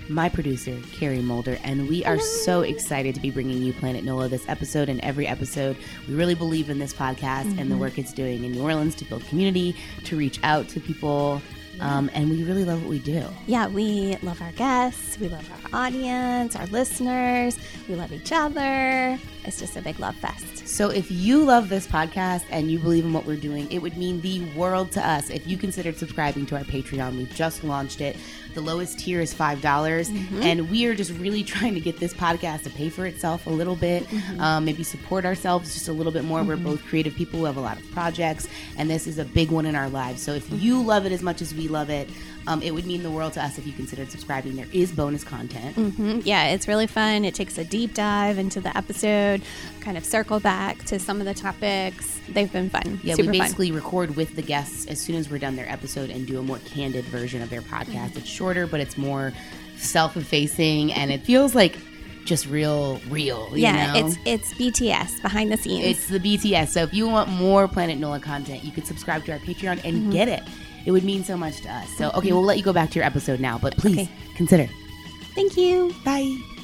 [0.08, 4.26] my producer, Carrie Mulder, and we are so excited to be bringing you Planet NOLA
[4.26, 5.76] this episode and every episode.
[6.08, 9.04] We really believe in this podcast and the work it's doing in New Orleans to
[9.04, 11.40] build community, to reach out to people,
[11.78, 13.24] um, and we really love what we do.
[13.46, 17.56] Yeah, we love our guests, we love our audience, our listeners,
[17.88, 19.16] we love each other.
[19.44, 20.57] It's just a big love fest.
[20.68, 23.96] So if you love this podcast and you believe in what we're doing, it would
[23.96, 27.16] mean the world to us if you considered subscribing to our Patreon.
[27.16, 28.16] We've just launched it.
[28.54, 29.60] The lowest tier is $5.
[29.60, 30.08] dollars
[30.40, 33.50] And we are just really trying to get this podcast to pay for itself a
[33.50, 34.06] little bit,
[34.40, 36.42] um, maybe support ourselves just a little bit more.
[36.42, 39.50] We're both creative people who have a lot of projects, and this is a big
[39.50, 40.22] one in our lives.
[40.22, 42.08] So if you love it as much as we love it,
[42.46, 44.56] um, it would mean the world to us if you considered subscribing.
[44.56, 45.76] There is bonus content.
[45.76, 46.22] Mhm.
[46.24, 47.26] Yeah, it's really fun.
[47.26, 49.42] It takes a deep dive into the episode,
[49.80, 52.18] kind of circle back to some of the topics.
[52.28, 53.00] They've been fun.
[53.02, 53.46] Yeah, Super we fun.
[53.46, 56.42] basically record with the guests as soon as we're done their episode and do a
[56.42, 58.16] more candid version of their podcast.
[58.16, 59.32] It's shorter, but it's more
[59.76, 61.76] self-effacing, and it feels like
[62.24, 63.48] just real, real.
[63.56, 64.06] you Yeah, know?
[64.06, 65.84] it's it's BTS behind the scenes.
[65.84, 66.68] it's the BTS.
[66.68, 69.96] So if you want more Planet Nola content, you could subscribe to our Patreon and
[69.96, 70.10] mm-hmm.
[70.10, 70.42] get it.
[70.86, 71.88] It would mean so much to us.
[71.96, 74.10] So okay, we'll let you go back to your episode now, but please Okay.
[74.36, 74.68] consider.
[75.34, 75.94] Thank you.
[76.04, 76.57] Bye.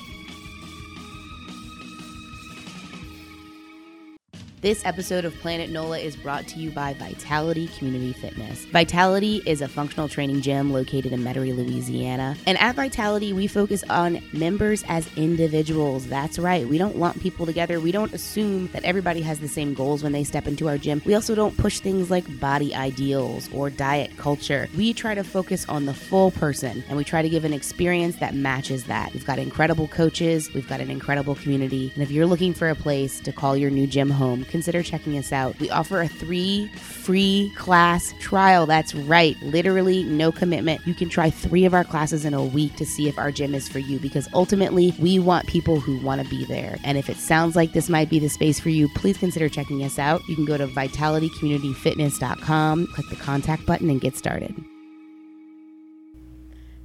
[4.64, 8.64] This episode of Planet NOLA is brought to you by Vitality Community Fitness.
[8.64, 12.34] Vitality is a functional training gym located in Metairie, Louisiana.
[12.46, 16.06] And at Vitality, we focus on members as individuals.
[16.06, 16.66] That's right.
[16.66, 17.78] We don't lump people together.
[17.78, 21.02] We don't assume that everybody has the same goals when they step into our gym.
[21.04, 24.70] We also don't push things like body ideals or diet culture.
[24.78, 28.16] We try to focus on the full person and we try to give an experience
[28.16, 29.12] that matches that.
[29.12, 31.92] We've got incredible coaches, we've got an incredible community.
[31.92, 35.18] And if you're looking for a place to call your new gym home, consider checking
[35.18, 35.58] us out.
[35.58, 38.66] We offer a three free class trial.
[38.66, 40.86] That's right, literally no commitment.
[40.86, 43.52] You can try three of our classes in a week to see if our gym
[43.52, 46.76] is for you because ultimately we want people who want to be there.
[46.84, 49.82] And if it sounds like this might be the space for you, please consider checking
[49.82, 50.22] us out.
[50.28, 54.54] You can go to vitalitycommunityfitness.com, click the contact button, and get started.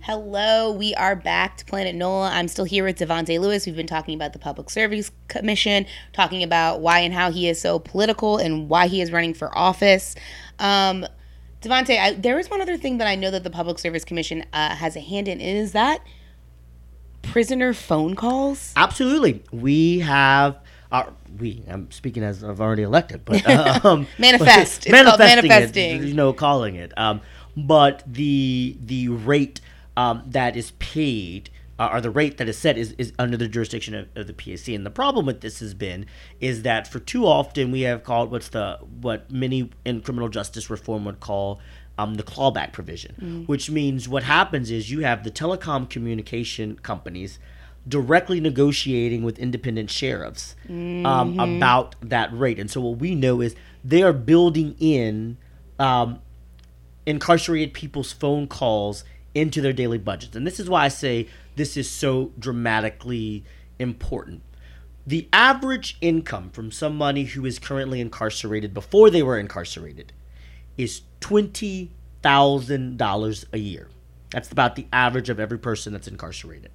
[0.10, 2.32] Hello, we are back to Planet NOLA.
[2.32, 3.68] I'm still here with Davante Lewis.
[3.68, 7.62] We've been talking about the Public Service Commission, talking about why and how he is
[7.62, 10.16] so political and why he is running for office.
[10.58, 11.06] Um,
[11.62, 14.74] Davante, there is one other thing that I know that the Public Service Commission uh,
[14.74, 15.40] has a hand in.
[15.40, 16.02] Is that
[17.22, 18.74] prisoner phone calls?
[18.76, 19.44] Absolutely.
[19.52, 20.58] We have.
[20.92, 21.04] Uh,
[21.38, 21.62] we.
[21.68, 23.46] I'm speaking as I've already elected, but
[23.86, 24.88] um, Manifest.
[24.88, 26.02] It's called manifesting, manifesting.
[26.02, 26.98] It, you know, calling it.
[26.98, 27.22] Um,
[27.56, 29.62] but the the rate
[29.98, 31.50] um, that is paid.
[31.78, 34.34] Uh, or the rate that is set is, is under the jurisdiction of, of the
[34.34, 36.06] PSC, and the problem with this has been
[36.42, 40.70] is that for too often we have called what's the what many in criminal justice
[40.70, 41.62] reform would call
[41.98, 47.40] um, the clawback provision, which means what happens is you have the telecom communication companies
[47.88, 50.56] directly negotiating with independent sheriffs
[51.06, 52.60] um, about that rate.
[52.60, 55.38] And so what we know is they are building in
[55.80, 56.20] um,
[57.06, 60.36] incarcerated people's phone calls into their daily budgets.
[60.36, 63.46] And this is why I say this is so dramatically
[63.78, 64.44] important.
[65.06, 70.12] The average income from somebody who is currently incarcerated before they were incarcerated
[70.78, 73.90] is $20,000 a year.
[74.32, 76.70] That's about the average of every person that's incarcerated.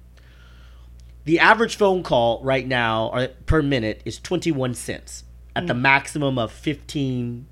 [1.23, 5.23] The average phone call right now or per minute is 21 cents
[5.55, 5.81] at the mm.
[5.81, 7.47] maximum of 15,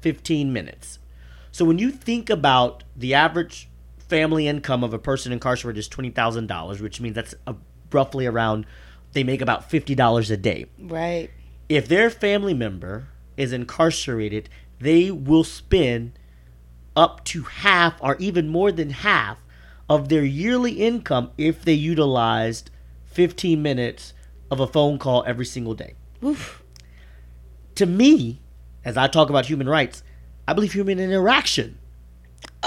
[0.00, 0.98] 15 minutes.
[1.52, 3.68] So when you think about the average
[4.12, 7.54] family income of a person incarcerated is $20,000, which means that's a,
[7.90, 8.66] roughly around,
[9.12, 11.30] they make about $50 a day Right.
[11.68, 14.48] if their family member is incarcerated,
[14.78, 16.12] they will spend
[16.94, 19.38] up to half or even more than half
[19.88, 22.70] of their yearly income if they utilized
[23.06, 24.12] 15 minutes
[24.50, 25.94] of a phone call every single day.
[26.22, 26.62] Oof.
[27.76, 28.40] To me,
[28.84, 30.02] as I talk about human rights,
[30.46, 31.78] I believe human interaction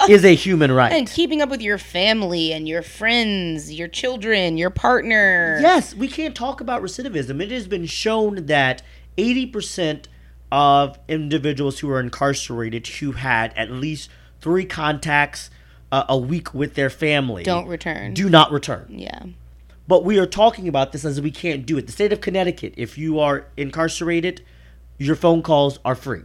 [0.10, 0.91] is a human right.
[0.91, 5.58] And keeping up with your family and your friends, your children, your partner.
[5.62, 7.41] Yes, we can't talk about recidivism.
[7.41, 8.81] It has been shown that
[9.17, 10.05] 80%
[10.51, 14.10] of individuals who are incarcerated who had at least
[14.41, 15.49] three contacts
[15.91, 18.13] uh, a week with their family Don't return.
[18.13, 18.86] do not return.
[18.89, 19.23] yeah.
[19.88, 21.86] But we are talking about this as we can't do it.
[21.86, 24.41] The state of Connecticut, if you are incarcerated,
[24.97, 26.23] your phone calls are free.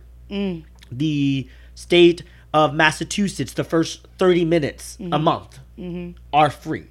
[0.91, 2.23] The state
[2.53, 5.59] of Massachusetts, the first 30 minutes a month
[6.33, 6.85] are free.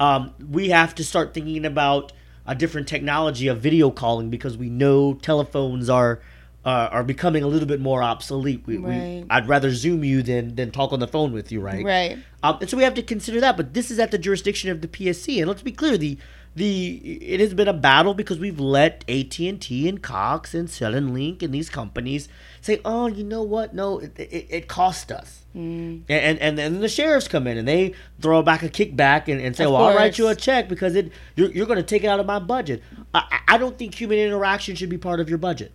[0.00, 2.12] Um, we have to start thinking about
[2.46, 6.20] a different technology of video calling because we know telephones are.
[6.64, 8.64] Uh, are becoming a little bit more obsolete.
[8.66, 9.22] We, Right.
[9.22, 11.84] we, I'd rather Zoom you than than talk on the phone with you, right?
[11.84, 12.18] Right.
[12.42, 13.56] Um, and so we have to consider that.
[13.56, 15.38] But this is at the jurisdiction of the PSC.
[15.38, 16.18] And let's be clear: the
[16.56, 21.14] the it has been a battle because we've let AT and T and Cox and
[21.14, 22.28] Link and these companies
[22.60, 23.74] say, "Oh, you know what?
[23.74, 26.02] No, it it, it cost us." Mm.
[26.08, 29.54] And, and then the sheriffs come in and they throw back a kickback and, and
[29.54, 32.04] say, Of "Well, I'll write you a check because it you're, you're going to take
[32.04, 32.82] it out of my budget."
[33.14, 35.72] I, I I don't think human interaction should be part of your budget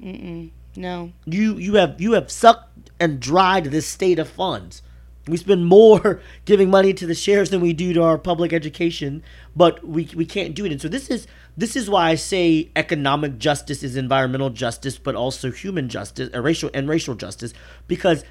[0.75, 1.11] No.
[1.25, 4.81] you you have you have sucked and dried this state of funds.
[5.27, 9.23] We spend more giving money to the sheriffs than we do to our public education,
[9.55, 10.71] but we, we can't do it.
[10.71, 15.15] And so this is this is why I say economic justice is environmental justice, but
[15.15, 17.53] also human justice, uh, racial and racial justice,
[17.87, 18.23] because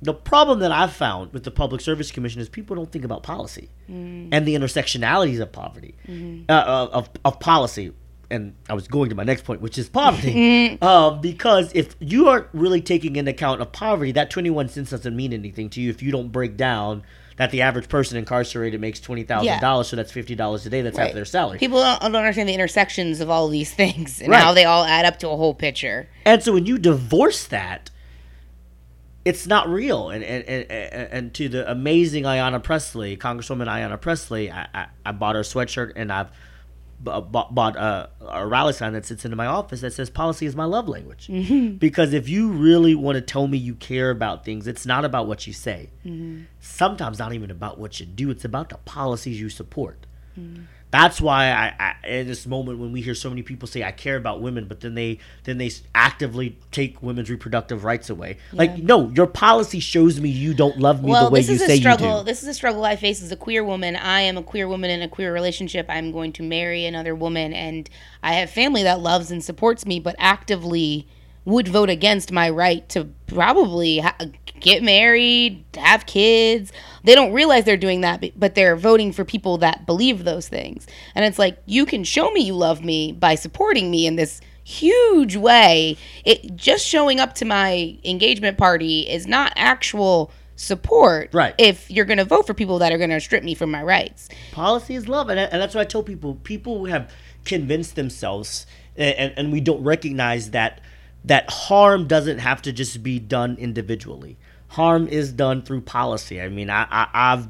[0.00, 3.22] the problem that I've found with the Public Service Commission is people don't think about
[3.22, 3.70] policy
[4.32, 5.94] and the intersectionalities of poverty,
[6.48, 7.92] uh, of, of, of policy.
[8.34, 10.78] And I was going to my next point, which is poverty.
[10.82, 15.16] um, because if you aren't really taking into account of poverty, that 21 cents doesn't
[15.16, 17.02] mean anything to you if you don't break down
[17.36, 19.82] that the average person incarcerated makes $20,000, Yeah.
[19.82, 21.14] so that's $50 a day, that's half Right.
[21.14, 21.58] their salary.
[21.58, 24.40] People don't, don't understand the intersections of all of these things and Right.
[24.42, 26.08] how they all add up to a whole picture.
[26.24, 27.90] And so when you divorce that,
[29.24, 30.10] it's not real.
[30.10, 35.12] And and, and, and to the amazing Ayanna Presley, Congresswoman Ayanna Presley, I, I, I
[35.12, 36.30] bought her a sweatshirt and I've
[37.04, 40.56] bought, bought a, a rally sign that sits into my office that says policy is
[40.56, 41.28] my love language.
[41.28, 41.76] Mm-hmm.
[41.76, 45.26] Because if you really want to tell me you care about things, it's not about
[45.26, 45.90] what you say.
[46.04, 46.44] Mm-hmm.
[46.60, 48.30] Sometimes not even about what you do.
[48.30, 50.06] It's about the policies you support.
[50.38, 50.62] Mm-hmm.
[50.94, 53.90] That's why I, I in this moment when we hear so many people say I
[53.90, 58.36] care about women, but then they then they actively take women's reproductive rights away.
[58.52, 61.66] Like no, your policy shows me you don't love me well, the way you is
[61.66, 62.18] say a struggle.
[62.18, 62.24] you do.
[62.24, 63.96] This is a struggle I face as a queer woman.
[63.96, 65.86] I am a queer woman in a queer relationship.
[65.88, 67.90] I'm going to marry another woman, and
[68.22, 71.08] I have family that loves and supports me, but actively
[71.44, 74.16] would vote against my right to probably ha-
[74.60, 76.72] get married, have kids.
[77.04, 80.86] They don't realize they're doing that, but- they're voting for people that believe those things.
[81.14, 84.40] And it's like you can show me you love me by supporting me in this
[84.64, 85.96] huge way.
[86.24, 91.54] It just showing up to my engagement party is not actual support Right.
[91.58, 93.82] if you're going to vote for people that are going to strip me from my
[93.82, 94.28] rights.
[94.52, 97.12] policy is love and, and that's what i tell people people have
[97.44, 98.64] convinced themselves
[98.96, 100.80] and, and, and we don't recognize that
[101.24, 104.36] that harm doesn't have to just be done individually
[104.74, 107.48] harm is done through policy i mean i, I i've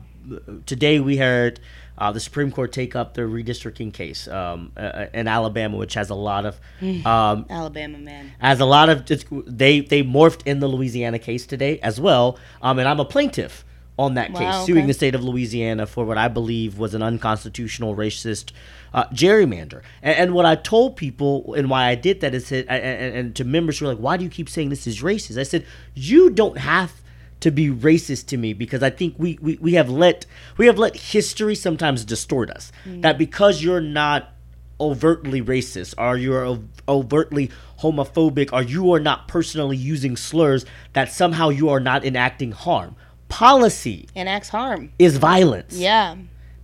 [0.67, 1.61] today we heard
[1.97, 6.11] uh, the Supreme Court take up the redistricting case um, uh, in Alabama, which has
[6.11, 6.59] a lot of
[7.07, 8.33] um, Alabama man.
[8.41, 9.07] as a lot of
[9.47, 12.39] they they morphed in the Louisiana case today as well.
[12.63, 13.65] Um, and I'm a plaintiff
[13.97, 17.03] on that Wow, case, suing the state of Louisiana for what I believe was an
[17.03, 18.51] unconstitutional racist
[18.93, 19.83] uh, gerrymander.
[20.03, 23.17] And, and what I told people and why I did that is that, and, and,
[23.17, 25.39] and to members who are like, why do you keep saying this is racist?
[25.39, 27.04] I said, you don't have
[27.41, 30.79] to be racist to me because I think we, we, we have let we have
[30.79, 32.73] let history sometimes distort us.
[32.87, 33.03] Mm.
[33.03, 34.33] That because you're not
[34.81, 41.13] overtly racist or you're ov- overtly homophobic or you are not personally using slurs that
[41.13, 42.97] somehow you are not enacting harm.
[43.29, 44.93] Policy enacts harm.
[44.99, 46.17] is violence Yeah.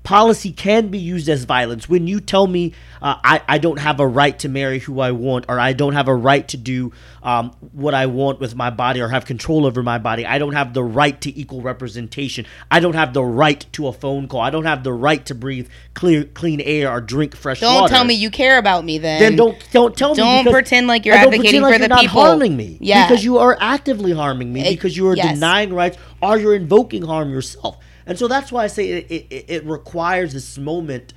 [0.02, 1.88] Policy can be used as violence.
[1.88, 5.12] When you tell me uh, I, I don't have a right to marry who I
[5.12, 8.70] want, or I don't have a right to do um, what I want with my
[8.70, 12.46] body, or have control over my body, I don't have the right to equal representation.
[12.70, 14.40] I don't have the right to a phone call.
[14.40, 17.80] I don't have the right to breathe clear, clean air or drink fresh water.
[17.80, 19.20] Don't tell me you care about me then.
[19.20, 20.16] Then don't don't tell me.
[20.16, 22.20] Don't pretend like you're don't advocating like for you're the not people.
[22.20, 22.78] harming me.
[22.80, 23.08] Yeah.
[23.08, 25.34] because you are actively harming me because you are yes.
[25.34, 27.78] denying rights or you're invoking harm yourself.
[28.06, 31.12] And so that's why I say it, it, it- requires this moment.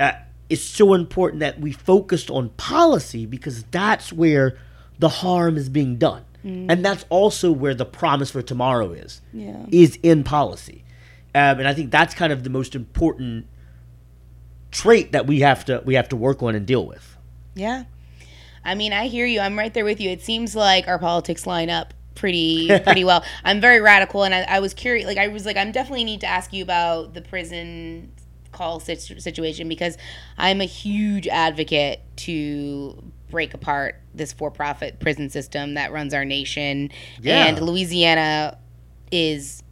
[0.00, 0.12] Uh,
[0.50, 4.58] it's so important that we focused on policy because that's where
[4.98, 9.22] the harm is being done, and that's also where the promise for tomorrow is.
[9.32, 9.64] Yeah.
[9.72, 10.84] is in policy,
[11.34, 13.46] um, and I think that's kind of the most important
[14.70, 17.16] trait that we have to we have to work on and deal with.
[17.54, 17.84] Yeah.
[18.64, 19.40] I mean, I hear you.
[19.40, 20.10] I'm right there with you.
[20.10, 23.24] It seems like our politics line up pretty pretty well.
[23.44, 26.20] I'm very radical and I, I was curious like I was like I'm definitely need
[26.20, 28.12] to ask you about the prison
[28.52, 29.98] call situ- situation because
[30.38, 36.90] I'm a huge advocate to break apart this for-profit prison system that runs our nation
[37.20, 37.46] Yeah.
[37.46, 38.58] and Louisiana
[39.10, 39.62] is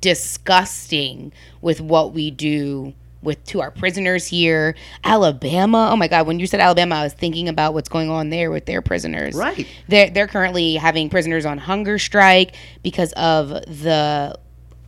[0.00, 4.74] disgusting with what we do with to our prisoners here.
[5.04, 8.30] Alabama, oh my god, when you said Alabama, I was thinking about what's going on
[8.30, 9.34] there with their prisoners.
[9.34, 9.66] Right.
[9.88, 14.38] They're they're currently having prisoners on hunger strike because of the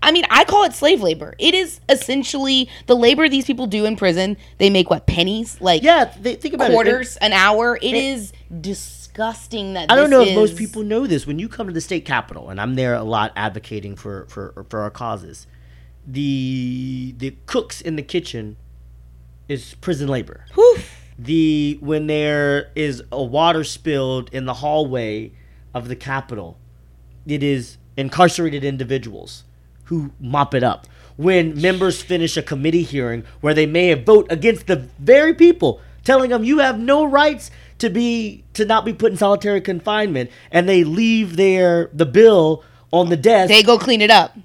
[0.03, 1.35] I mean, I call it slave labor.
[1.39, 4.39] It is essentially the labor these people do in prison.
[4.59, 7.23] They make what pennies, like Yeah, they, think about quarters it.
[7.23, 7.79] an hour.
[7.81, 11.27] It is disgusting that I don't know if most people know this.
[11.27, 14.65] When you come to the state capitol, and I'm there a lot advocating for for
[14.71, 15.47] for our causes,
[16.13, 18.57] the the cooks in the kitchen
[19.49, 20.47] is prison labor.
[20.55, 20.79] Whew.
[21.19, 25.33] The when there is a water spilled in the hallway
[25.75, 26.59] of the capitol,
[27.27, 29.45] it is incarcerated individuals
[29.85, 30.87] who mop it up.
[31.17, 35.81] When members finish a committee hearing where they may have vote against the very people
[36.03, 40.31] telling them you have no rights to be to not be put in solitary confinement
[40.51, 44.37] and they leave their the bill on the desk They go clean it up.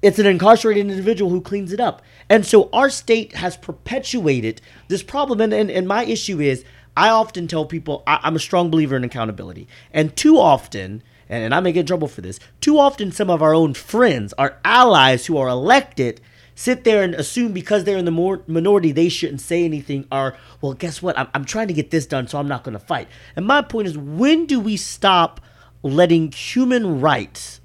[0.00, 2.02] it's an incarcerated individual who cleans it up.
[2.28, 5.40] And so our state has perpetuated this problem.
[5.40, 6.64] And, and, and my issue is
[6.96, 9.68] I often tell people I, I'm a strong believer in accountability.
[9.92, 13.30] And too often, and, and I may get in trouble for this, too often some
[13.30, 16.20] of our own friends, our allies who are elected,
[16.54, 20.36] sit there and assume because they're in the more minority they shouldn't say anything or
[20.60, 22.78] well guess what I'm, I'm trying to get this done so i'm not going to
[22.78, 25.40] fight and my point is when do we stop
[25.82, 27.61] letting human rights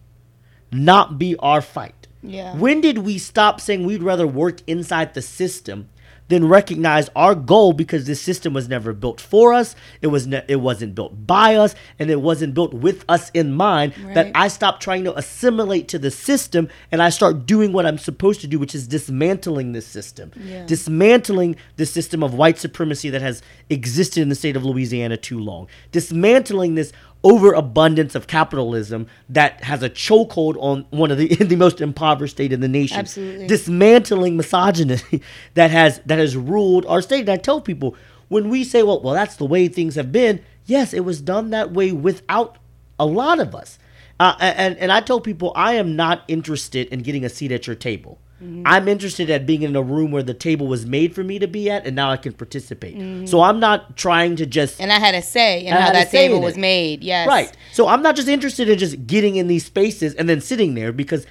[0.71, 2.07] not be our fight.
[2.23, 2.55] Yeah.
[2.57, 5.89] When did we stop saying we'd rather work inside the system
[6.29, 10.43] than recognize our goal because this system was never built for us, it was ne-
[10.49, 13.93] it wasn't built by us, and it wasn't built with us in mind.
[14.13, 17.97] That I stop trying to assimilate to the system and I start doing what I'm
[17.97, 20.65] supposed to do, which is dismantling this system, Yeah.
[20.65, 25.39] dismantling the system of white supremacy that has existed in the state of Louisiana too
[25.39, 26.91] long, dismantling this
[27.27, 32.53] overabundance of capitalism that has a chokehold on one of the the most impoverished state
[32.53, 32.97] in the nation.
[32.97, 33.47] Absolutely.
[33.47, 34.99] Dismantling misogyny
[35.55, 37.21] that has that has ruled our state.
[37.21, 37.95] And I tell people
[38.29, 40.41] when we say, well, well, that's the way things have been.
[40.65, 42.57] Yes, it was done that way without
[42.99, 43.77] a lot of us.
[44.19, 47.67] Uh, and and I tell people I am not interested in getting a seat at
[47.67, 48.19] your table.
[48.41, 48.63] Mm-hmm.
[48.65, 51.47] I'm interested at being in a room where the table was made for me to
[51.47, 52.95] be at, and now I can participate.
[52.95, 53.25] Mm-hmm.
[53.25, 56.41] So I'm not trying to just And I had a say in how that table
[56.41, 56.59] was it.
[56.59, 57.03] made.
[57.03, 57.27] Yes.
[57.27, 57.51] Right.
[57.73, 60.91] So I'm not just interested in just getting in these spaces and then sitting there
[60.91, 61.25] because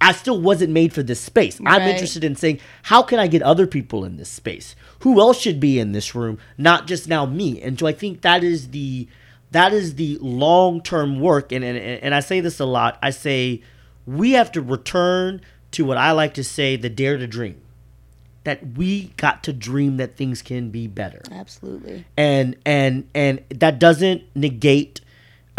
[0.00, 1.60] I still wasn't made for this space.
[1.64, 4.76] I'm interested in saying, how can I get other people in this space?
[5.00, 6.38] Who else should be in this room?
[6.56, 7.60] Not just now me.
[7.62, 9.08] And so I think that is the
[9.50, 11.52] that is the long term work.
[11.52, 12.98] And, and and I say this a lot.
[13.02, 13.62] I say
[14.06, 15.40] we have to return
[15.72, 17.60] to what I like to say the dare to dream.
[18.44, 21.22] That we got to dream that things can be better.
[21.30, 22.06] Absolutely.
[22.16, 25.02] And and and that doesn't negate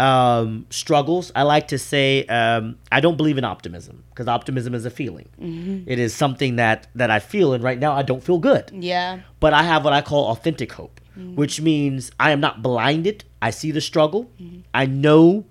[0.00, 1.30] um, struggles.
[1.36, 5.28] I like to say um, I don't believe in optimism because optimism is a feeling.
[5.86, 8.70] It is something that that I feel, and right now I don't feel good.
[8.72, 9.20] Yeah.
[9.38, 13.24] But I have what I call authentic hope, which means I am not blinded.
[13.42, 14.30] I see the struggle.
[14.74, 15.44] I know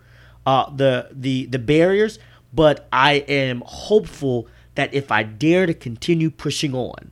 [0.46, 2.18] uh, the the the barriers,
[2.54, 7.12] but I am hopeful that if I dare to continue pushing on,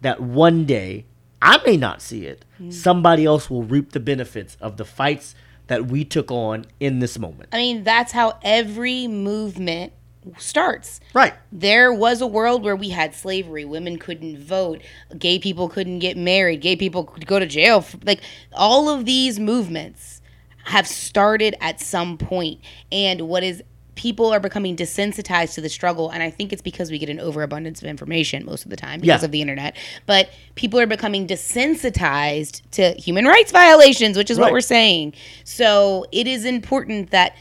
[0.00, 1.04] that one day
[1.42, 2.44] I may not see it.
[2.70, 5.34] Somebody else will reap the benefits of the fights
[5.66, 7.50] that we took on in this moment.
[7.52, 9.92] I mean, that's how every movement
[10.38, 11.00] starts.
[11.12, 11.34] Right.
[11.52, 13.64] There was a world where we had slavery.
[13.66, 14.80] Women couldn't vote.
[15.18, 16.62] Gay people couldn't get married.
[16.62, 17.78] Gay people could go to jail.
[17.78, 18.20] f- Like
[18.54, 20.22] all of these movements
[20.66, 22.60] have started at some point.
[22.90, 23.62] And what is
[24.04, 27.18] people are becoming desensitized to the struggle and i think it's because we get an
[27.18, 29.24] overabundance of information most of the time because Yeah.
[29.24, 29.74] of the internet
[30.04, 36.04] but people are becoming desensitized to human rights violations which is what we're saying so
[36.12, 37.34] it is important that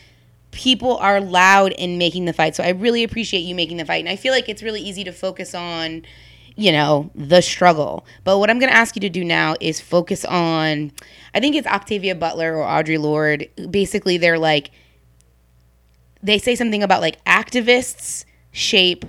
[0.51, 2.55] people are loud in making the fight.
[2.55, 4.01] So I really appreciate you making the fight.
[4.05, 6.03] And I feel like it's really easy to focus on,
[6.55, 8.05] you know, the struggle.
[8.23, 10.91] But what I'm going to ask you to do now is focus on,
[11.33, 13.49] I think it's Octavia Butler or Audre Lorde.
[13.71, 14.69] Basically, they're like,
[16.23, 19.05] they say something about like activists shape,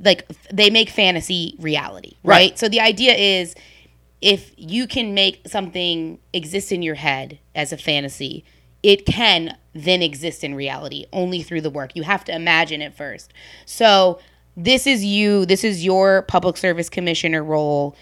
[0.00, 2.34] like they make fantasy reality, right?
[2.34, 2.58] Right.
[2.58, 3.54] So the idea is
[4.22, 8.44] if you can make something exist in your head as a fantasy,
[8.82, 11.94] it can then exist in reality only through the work.
[11.94, 13.32] You have to imagine it first.
[13.66, 14.20] So,
[14.56, 17.96] this is you, this is your public service commissioner role.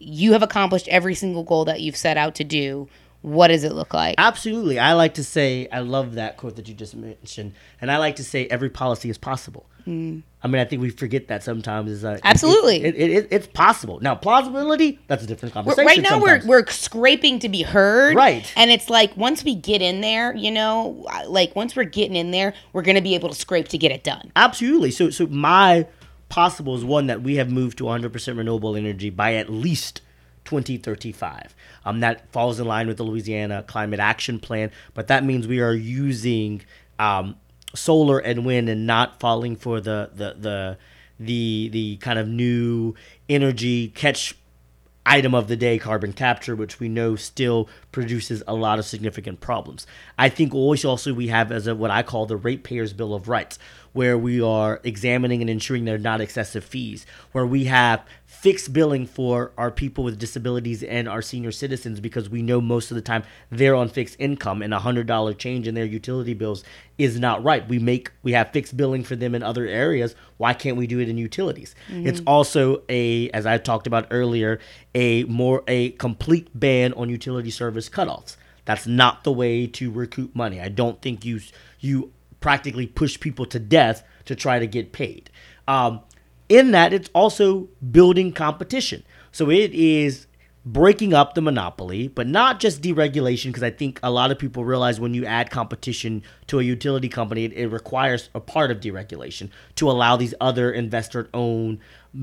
[0.00, 2.88] You have accomplished every single goal that you've set out to do.
[3.22, 4.16] What does it look like?
[4.18, 4.78] Absolutely.
[4.78, 7.54] I like to say, I love that quote that you just mentioned.
[7.80, 9.66] And I like to say, every policy is possible.
[9.84, 10.24] I mean,
[10.60, 11.90] I think we forget that sometimes.
[11.90, 12.20] Is Mm.
[12.22, 12.84] Absolutely.
[12.84, 13.98] It, it, it, it's possible.
[14.00, 15.86] Now, plausibility, that's a different We're- conversation.
[15.86, 16.44] right now sometimes.
[16.46, 18.52] we're we're scraping to be heard Right.
[18.56, 22.30] and it's like once we get in there you know like once we're getting in
[22.30, 24.92] there we're gonna be able to scrape to get it done Absolutely.
[24.92, 25.86] So, so my
[26.28, 30.00] possible is one that we have moved to 100% renewable energy by at least
[30.44, 31.54] 2035.
[31.84, 35.60] Um, that falls in line with the Louisiana Climate Action Plan, but that means we
[35.60, 36.62] are using
[36.98, 37.36] um,
[37.74, 40.78] solar and wind and not falling for the the the
[41.18, 42.94] the the kind of new
[43.28, 44.34] energy catch
[45.04, 49.40] item of the day, carbon capture, which we know still produces a lot of significant
[49.40, 49.86] problems.
[50.18, 53.58] I think also we have as a, what I call the ratepayers bill of rights,
[53.92, 58.72] where we are examining and ensuring there are not excessive fees, where we have fixed
[58.72, 62.94] billing for our people with disabilities and our senior citizens because we know most of
[62.96, 66.64] the time they're on fixed income and a hundred dollar change in their utility bills
[66.98, 67.68] is not right.
[67.68, 70.16] We make we have fixed billing for them in other areas.
[70.38, 71.74] Why can't we do it in utilities?
[71.88, 72.06] Mm-hmm.
[72.06, 74.58] It's also a as I talked about earlier,
[74.94, 78.36] a more a complete ban on utility service cutoffs.
[78.64, 80.60] That's not the way to recoup money.
[80.60, 81.40] I don't think you
[81.80, 82.12] you
[82.42, 85.30] practically push people to death to try to get paid.
[85.66, 86.00] Um,
[86.48, 89.04] in that, it's also building competition.
[89.30, 90.26] So it is
[90.64, 94.64] breaking up the monopoly, but not just deregulation, because I think a lot of people
[94.64, 98.78] realize when you add competition to a utility company, it, it requires a part of
[98.78, 101.78] deregulation to allow these other investor owned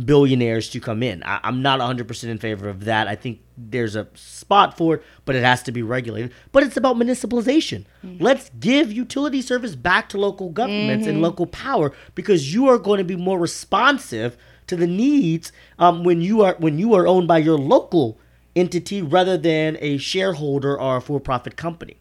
[0.06, 1.22] billionaires to come in.
[1.24, 3.08] I, I'm not 100% in favor of that.
[3.08, 6.32] I think there's a spot for it, but it has to be regulated.
[6.54, 7.86] But it's about municipalization.
[8.22, 13.00] Let's give utility service back to local governments and local power because you are going
[13.00, 14.38] to be more responsive
[14.68, 18.20] to the needs um, when you are when you are owned by your local
[18.56, 21.98] entity rather than a shareholder or a for-profit company.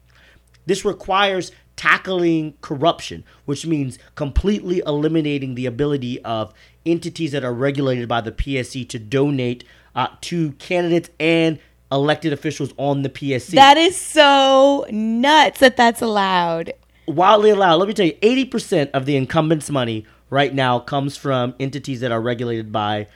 [0.65, 6.53] This requires tackling corruption, which means completely eliminating the ability of
[6.85, 9.63] entities that are regulated by the PSC to donate
[9.95, 11.59] uh, to candidates and
[11.91, 13.51] elected officials on the PSC.
[13.51, 16.71] that is so nuts that that's allowed
[17.09, 17.77] Wildly allowed.
[17.77, 22.11] Let me tell you, 80% of the incumbents' money right now comes from entities that
[22.11, 23.07] are regulated by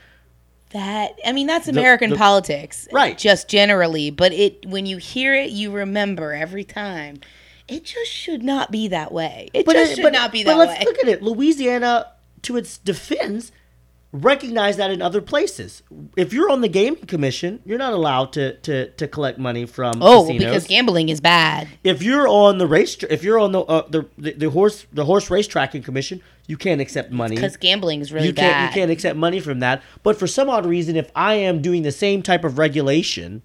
[0.74, 3.16] that i mean that's american the- politics Right.
[3.16, 7.20] just generally but it when you hear it you remember every time
[7.66, 10.58] it just should not be that way it just it- should not be that but
[10.58, 11.22] let's way look at it.
[11.22, 12.08] Louisiana,
[12.42, 13.50] to its defense,
[14.12, 15.82] recognize that in other places.
[16.16, 20.02] If you're on the gaming commission, you're not allowed to to, to collect money from
[20.02, 20.44] oh casinos.
[20.44, 24.06] because gambling is bad if you're on the race, if you're on the uh, the,
[24.18, 27.36] the the horse the horse race tracking commission, you can't accept money.
[27.36, 29.82] because gambling is really you can't bad you can't accept money from that.
[30.02, 33.42] But for some odd reason, if I am doing the same type of regulation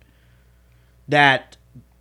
[1.08, 1.58] that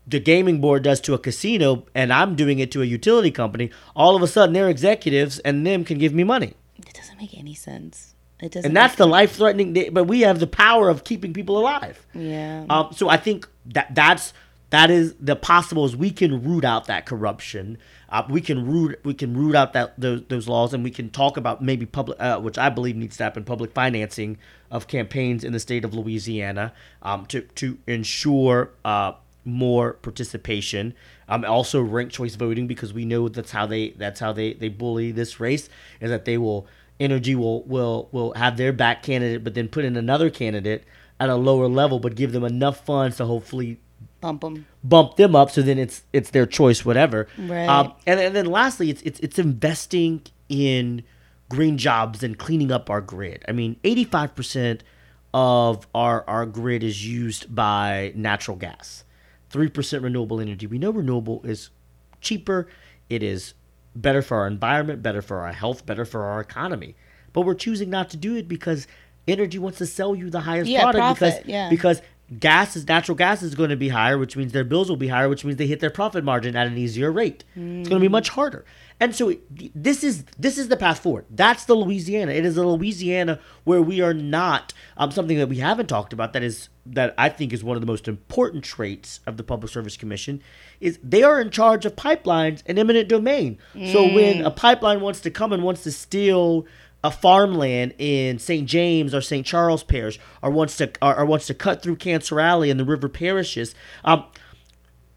[0.07, 3.71] the gaming board does to a casino, and I'm doing it to a utility company,
[3.95, 6.55] all of a sudden their executives and them can give me money.
[6.79, 8.15] It doesn't make any sense.
[8.41, 8.67] It doesn't.
[8.69, 9.93] And that's the life threatening.
[9.93, 12.07] But we have the power of keeping people alive.
[12.15, 12.65] Yeah.
[12.71, 14.33] Um, so I think that that's
[14.71, 17.79] that is the possible is we can root out that corruption.
[18.11, 21.11] Uh, we can root we can root out that those, those laws, and we can
[21.11, 24.39] talk about maybe public, uh, which I believe needs to happen, public financing
[24.71, 29.13] of campaigns in the state of Louisiana um, to to ensure uh,
[29.45, 30.95] more participation.
[31.29, 34.69] Um, also ranked choice voting because we know that's how they that's how they they
[34.69, 35.69] bully this race
[36.01, 36.67] is that they will
[37.01, 40.85] Entergy will will will have their back candidate, but then put in another candidate
[41.21, 43.79] at a lower level, but give them enough funds to hopefully
[44.21, 44.67] Bump them.
[44.83, 47.69] bump them up so then it's it's their choice whatever Right.
[47.69, 51.05] um, and, and then lastly it's, it's it's investing in
[51.49, 54.81] green jobs and cleaning up our grid i mean 85%
[55.33, 59.05] of our our grid is used by natural gas
[59.53, 61.71] 3% renewable Entergy we know renewable is
[62.21, 62.67] cheaper
[63.09, 63.55] it is
[63.95, 66.97] better for our environment better for our health better for our economy
[67.33, 68.87] but we're choosing not to do it because
[69.29, 71.69] energy wants to sell you the highest Yeah, product profit, because yeah.
[71.71, 72.03] because
[72.41, 75.09] gas is natural gas is going to be higher, which means their bills will be
[75.09, 77.45] higher, which means they hit their profit margin at an easier rate.
[77.55, 78.65] It's going to be much harder.
[79.01, 79.41] And so it-
[79.75, 81.25] this is this is the path forward.
[81.31, 82.33] That's the Louisiana.
[82.33, 86.33] It is a Louisiana where we are not um, something that we haven't talked about.
[86.33, 89.71] That is that I think is one of the most important traits of the Public
[89.73, 90.43] Service Commission
[90.81, 93.59] is they are in charge of pipelines and eminent domain.
[93.93, 96.67] So when a pipeline wants to come and wants to steal
[97.05, 98.67] a farmland in St.
[98.67, 99.47] James or St.
[99.47, 102.85] Charles Parish, or wants to or, or wants to cut through Cancer Alley and the
[102.85, 103.75] river parishes.
[104.05, 104.25] Um,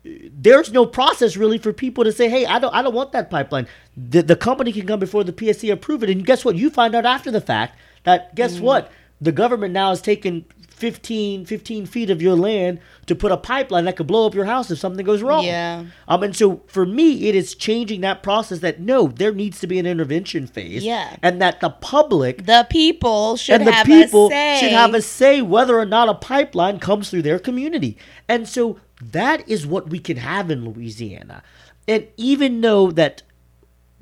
[0.03, 3.29] there's no process really for people to say, "Hey, I don't, I don't want that
[3.29, 6.55] pipeline." The, the company can come before the PSC approve it, and guess what?
[6.55, 8.91] You find out after the fact that guess what?
[9.19, 10.45] The government now has taken
[10.81, 14.45] 15, 15 feet of your land to put a pipeline that could blow up your
[14.45, 15.43] house if something goes wrong.
[15.45, 15.85] Yeah.
[16.07, 18.59] Um, and so for me, it is changing that process.
[18.59, 20.83] That no, there needs to be an intervention phase.
[20.83, 21.15] Yeah.
[21.21, 24.57] and that the public The people should and the have people a say.
[24.59, 27.95] should have a say whether or not a pipeline comes through their community.
[28.27, 31.43] And so that is what we can have in Louisiana.
[31.87, 33.21] And even though that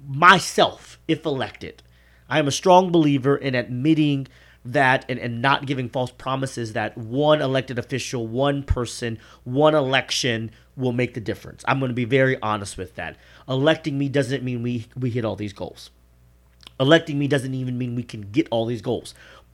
[0.08, 1.84] myself, if elected,
[2.30, 4.28] I am a strong believer in admitting
[4.66, 10.52] that and, and not giving false promises that one elected official, one person, one election
[10.76, 11.64] will make the difference.
[11.68, 13.18] I'm going to be very honest with that.
[13.48, 15.90] Electing me doesn't mean we, we hit all these goals
[16.80, 19.14] electing me doesn't even mean we can get all these goals.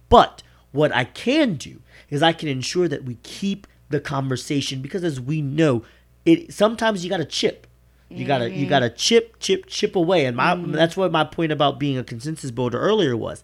[0.09, 5.03] But what I can do is I can ensure that we keep the conversation because
[5.03, 5.83] as we know,
[6.25, 7.67] it sometimes you got to chip.
[8.07, 8.69] You got to you mm-hmm.
[8.69, 10.71] got to chip chip chip away and my mm-hmm.
[10.71, 13.41] that's what my point about being a consensus builder earlier was.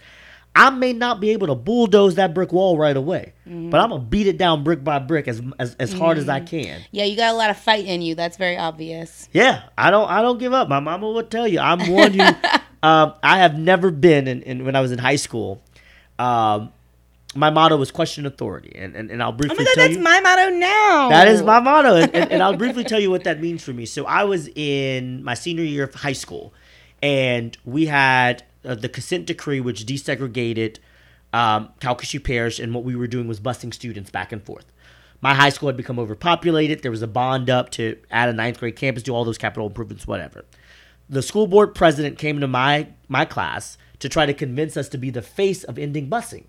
[0.54, 4.00] I may not be able to bulldoze that brick wall right away, but I'm gonna
[4.00, 6.82] beat it down brick by brick as as, as hard as I can.
[6.92, 8.16] Yeah, you got a lot of fight in you.
[8.16, 9.30] That's very obvious.
[9.32, 10.10] Yeah, I don't.
[10.10, 10.68] I don't give up.
[10.68, 11.60] My mama will tell you.
[11.60, 12.22] I'm one who.
[12.84, 15.62] um, I have never been in, in when I was in high school.
[16.20, 16.74] Um,
[17.34, 19.56] my motto was question authority, and and, and I'll briefly.
[19.58, 20.02] Oh my god, that's you.
[20.02, 21.10] my motto now.
[21.10, 23.72] That is my motto, and, and, and I'll briefly tell you what that means for
[23.72, 23.86] me.
[23.86, 26.54] So I was in my senior year of high school,
[27.02, 30.78] and we had uh, the consent decree, which desegregated
[31.34, 34.66] um, Calcasieu Parish, and what we were doing was busing students back and forth.
[35.22, 36.82] My high school had become overpopulated.
[36.82, 39.68] There was a bond up to add a ninth grade campus, do all those capital
[39.68, 40.46] improvements, whatever.
[41.10, 44.98] The school board president came to my my class to try to convince us to
[44.98, 46.46] be the face of ending busing.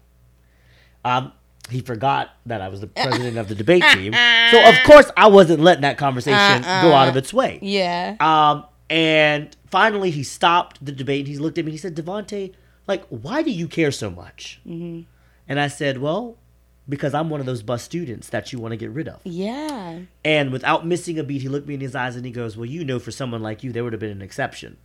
[1.05, 1.33] Um,
[1.71, 4.15] he forgot that I was the president of the debate team.
[4.51, 7.59] So of course I wasn't letting that conversation go out of its way.
[7.63, 8.17] Yeah.
[8.21, 11.97] Um, and finally he stopped the debate and he looked at me and he said,
[11.97, 12.53] Davante,
[12.87, 14.61] like, why do you care so much?
[14.67, 15.09] Mm-hmm.
[15.49, 16.37] And I said, well,
[16.87, 19.21] because I'm one of those bus students that you want to get rid of.
[19.25, 20.01] yeah.
[20.27, 22.67] And without missing a beat, he looked me in his eyes and he goes, well,
[22.67, 24.77] you know, for someone like you, there would have been an exception.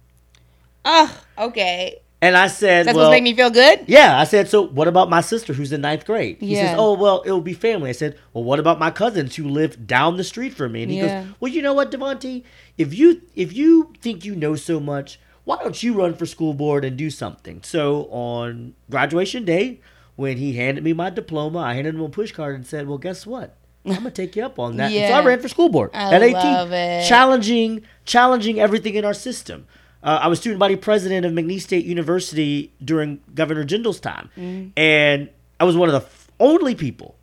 [0.85, 1.99] Oh, okay.
[2.21, 3.81] And I said, That's well, to make me feel good.
[3.85, 6.37] Yeah, I said, so what about my sister who's in ninth grade?
[6.39, 6.61] He Yeah.
[6.61, 7.89] says, oh, well, it'll be family.
[7.89, 10.81] I said, well, what about my cousins who live down the street from me?
[10.81, 11.09] And he Yeah.
[11.09, 12.43] goes, well, you know what, Davante?
[12.77, 16.55] If you if you think you know so much, why don't you run for school
[16.55, 17.61] board and do something?
[17.63, 19.79] So on graduation day,
[20.15, 22.97] when he handed me my diploma, I handed him a push card and said, well,
[22.97, 23.55] guess what?
[23.85, 24.91] I'm gonna take you up on that.
[24.91, 27.07] And so I ran for school board I at 18, love it.
[27.07, 29.67] challenging challenging everything in our system.
[30.07, 34.69] Uh, I was student body president of McNeese State University during Governor Jindal's time, Mm-hmm.
[34.77, 35.29] and
[35.59, 37.15] I was one of the f- only people,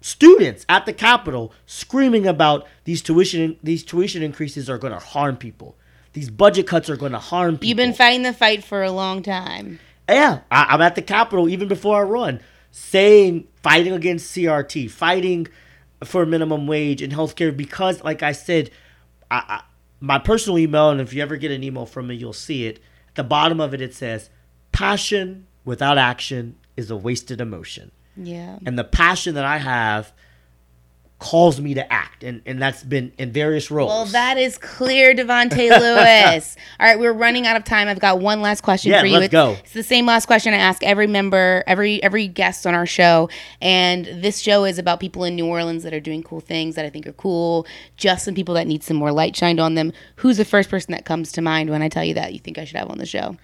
[0.00, 5.36] students at the Capitol, screaming about these tuition these tuition increases are going to harm
[5.36, 5.76] people.
[6.14, 7.68] These budget cuts are going to harm people.
[7.68, 9.78] You've been fighting the fight for a long time.
[10.08, 15.48] Yeah, I, I'm at the Capitol even before I run, saying fighting against CRT, fighting
[16.04, 18.70] for minimum wage and healthcare because, like I said,
[19.30, 19.62] I, I,
[20.04, 22.78] my personal email, and if you ever get an email from me, you'll see it.
[23.08, 24.28] At the bottom of it, it says,
[24.70, 27.90] passion without action is a wasted emotion.
[28.14, 28.58] Yeah.
[28.66, 30.12] And the passion that I have
[31.24, 33.88] calls me to act and, and that's been in various roles.
[33.88, 36.54] Well, that is clear, Davante Lewis.
[36.78, 37.88] All right, we're running out of time.
[37.88, 39.14] I've got one last question Yeah, for you.
[39.14, 39.56] let's it's, go.
[39.60, 43.30] It's the same last question I ask every member, every every guest on our show.
[43.62, 46.84] And this show is about people in New Orleans that are doing cool things that
[46.84, 47.66] I think are cool.
[47.96, 49.94] Just some people that need some more light shined on them.
[50.16, 52.58] Who's the first person that comes to mind when I tell you that you think
[52.58, 53.38] I should have on the show?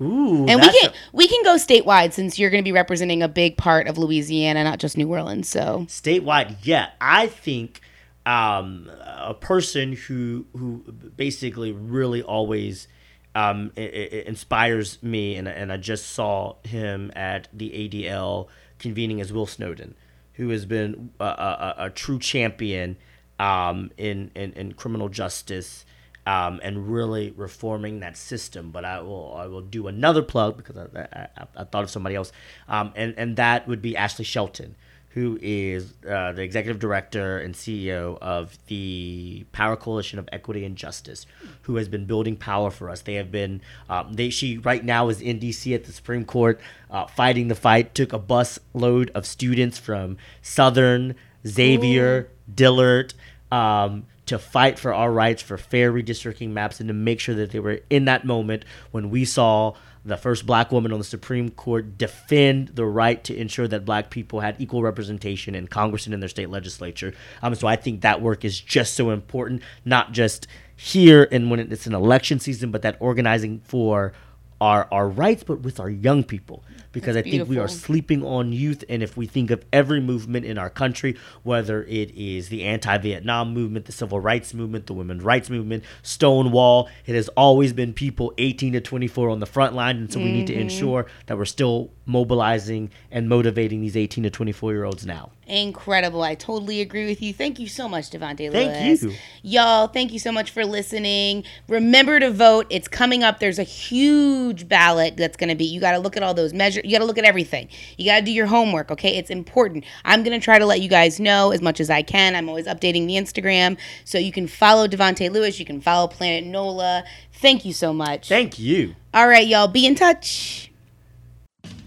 [0.00, 3.22] Ooh, And we can a- we can go statewide since you're going to be representing
[3.22, 5.48] a big part of Louisiana, not just New Orleans.
[5.48, 7.80] So statewide yeah i think
[8.24, 10.78] um, a person who who
[11.16, 12.86] basically really always
[13.34, 18.46] um, i- i- inspires me and, and i just saw him at the adl
[18.78, 19.94] convening as will snowden
[20.34, 22.96] who has been a, a, a- a true champion
[23.40, 25.84] um, in, in, in criminal justice
[26.26, 28.70] um, and really reforming that system.
[28.70, 31.00] But I will I will do another plug because I,
[31.36, 32.32] I, I, thought of somebody else,
[32.68, 34.76] um, and and that would be Ashley Shelton,
[35.10, 40.76] who is uh, the executive director and CEO of the Power Coalition of Equity and
[40.76, 41.26] Justice,
[41.62, 43.02] who has been building power for us.
[43.02, 45.74] They have been um, they she right now is in D.C.
[45.74, 46.60] at the Supreme Court
[46.90, 47.94] uh, fighting the fight.
[47.94, 51.16] Took a bus load of students from Southern,
[51.46, 53.14] Xavier, Dillard.
[53.50, 57.50] Um, to fight for our rights for fair redistricting maps and to make sure that
[57.50, 59.74] they were in that moment when we saw
[60.06, 64.08] the first black woman on the Supreme Court defend the right to ensure that black
[64.08, 67.12] people had equal representation in Congress and in their state legislature.
[67.42, 71.60] Um, so I think that work is just so important, not just here and when
[71.60, 74.14] it's an election season, but that organizing for
[74.62, 76.62] our, our rights, but with our young people.
[76.92, 78.84] Because That's I think we are sleeping on youth.
[78.88, 82.96] And if we think of every movement in our country, whether it is the anti
[82.98, 87.92] Vietnam movement, the civil rights movement, the women's rights movement, Stonewall, it has always been
[87.92, 89.96] people 18 to 24 on the front line.
[89.96, 90.62] And so we need to Mm-hmm.
[90.62, 95.30] ensure that we're still mobilizing and motivating these 18 to 24 year olds now.
[95.46, 96.22] Incredible.
[96.22, 97.34] I totally agree with you.
[97.34, 98.52] Thank you so much, Davante Lewis.
[98.52, 99.12] Thank you.
[99.42, 101.44] Y'all, thank you so much for listening.
[101.68, 102.66] Remember to vote.
[102.70, 103.38] It's coming up.
[103.38, 105.64] There's a huge ballot that's going to be.
[105.64, 106.84] You got to look at all those measures.
[106.84, 107.68] You got to look at everything.
[107.98, 109.16] You got to do your homework, okay?
[109.16, 109.84] It's important.
[110.04, 112.34] I'm going to try to let you guys know as much as I can.
[112.34, 113.76] I'm always updating the Instagram.
[114.04, 115.58] So you can follow Davante Lewis.
[115.58, 117.04] You can follow Planet NOLA.
[117.32, 118.28] Thank you so much.
[118.28, 118.94] Thank you.
[119.12, 120.71] All right, y'all, be in touch.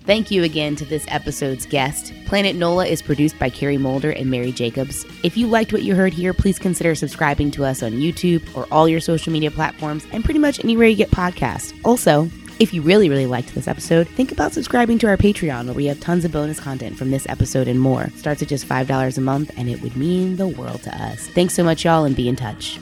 [0.06, 2.14] Thank you again to this episode's guest.
[2.26, 5.04] Planet NOLA is produced by Carrie Mulder and Mary Jacobs.
[5.24, 8.68] If you liked what you heard here, please consider subscribing to us on YouTube or
[8.72, 11.74] all your social media platforms and pretty much anywhere you get podcasts.
[11.84, 12.30] Also,
[12.60, 15.88] if you really, really liked this episode, think about subscribing to our Patreon where we
[15.88, 18.08] have tons of bonus content from this episode and more.
[18.16, 21.28] Starts at just $5 a month and it would mean the world to us.
[21.30, 22.80] Thanks so much, y'all, and be in touch.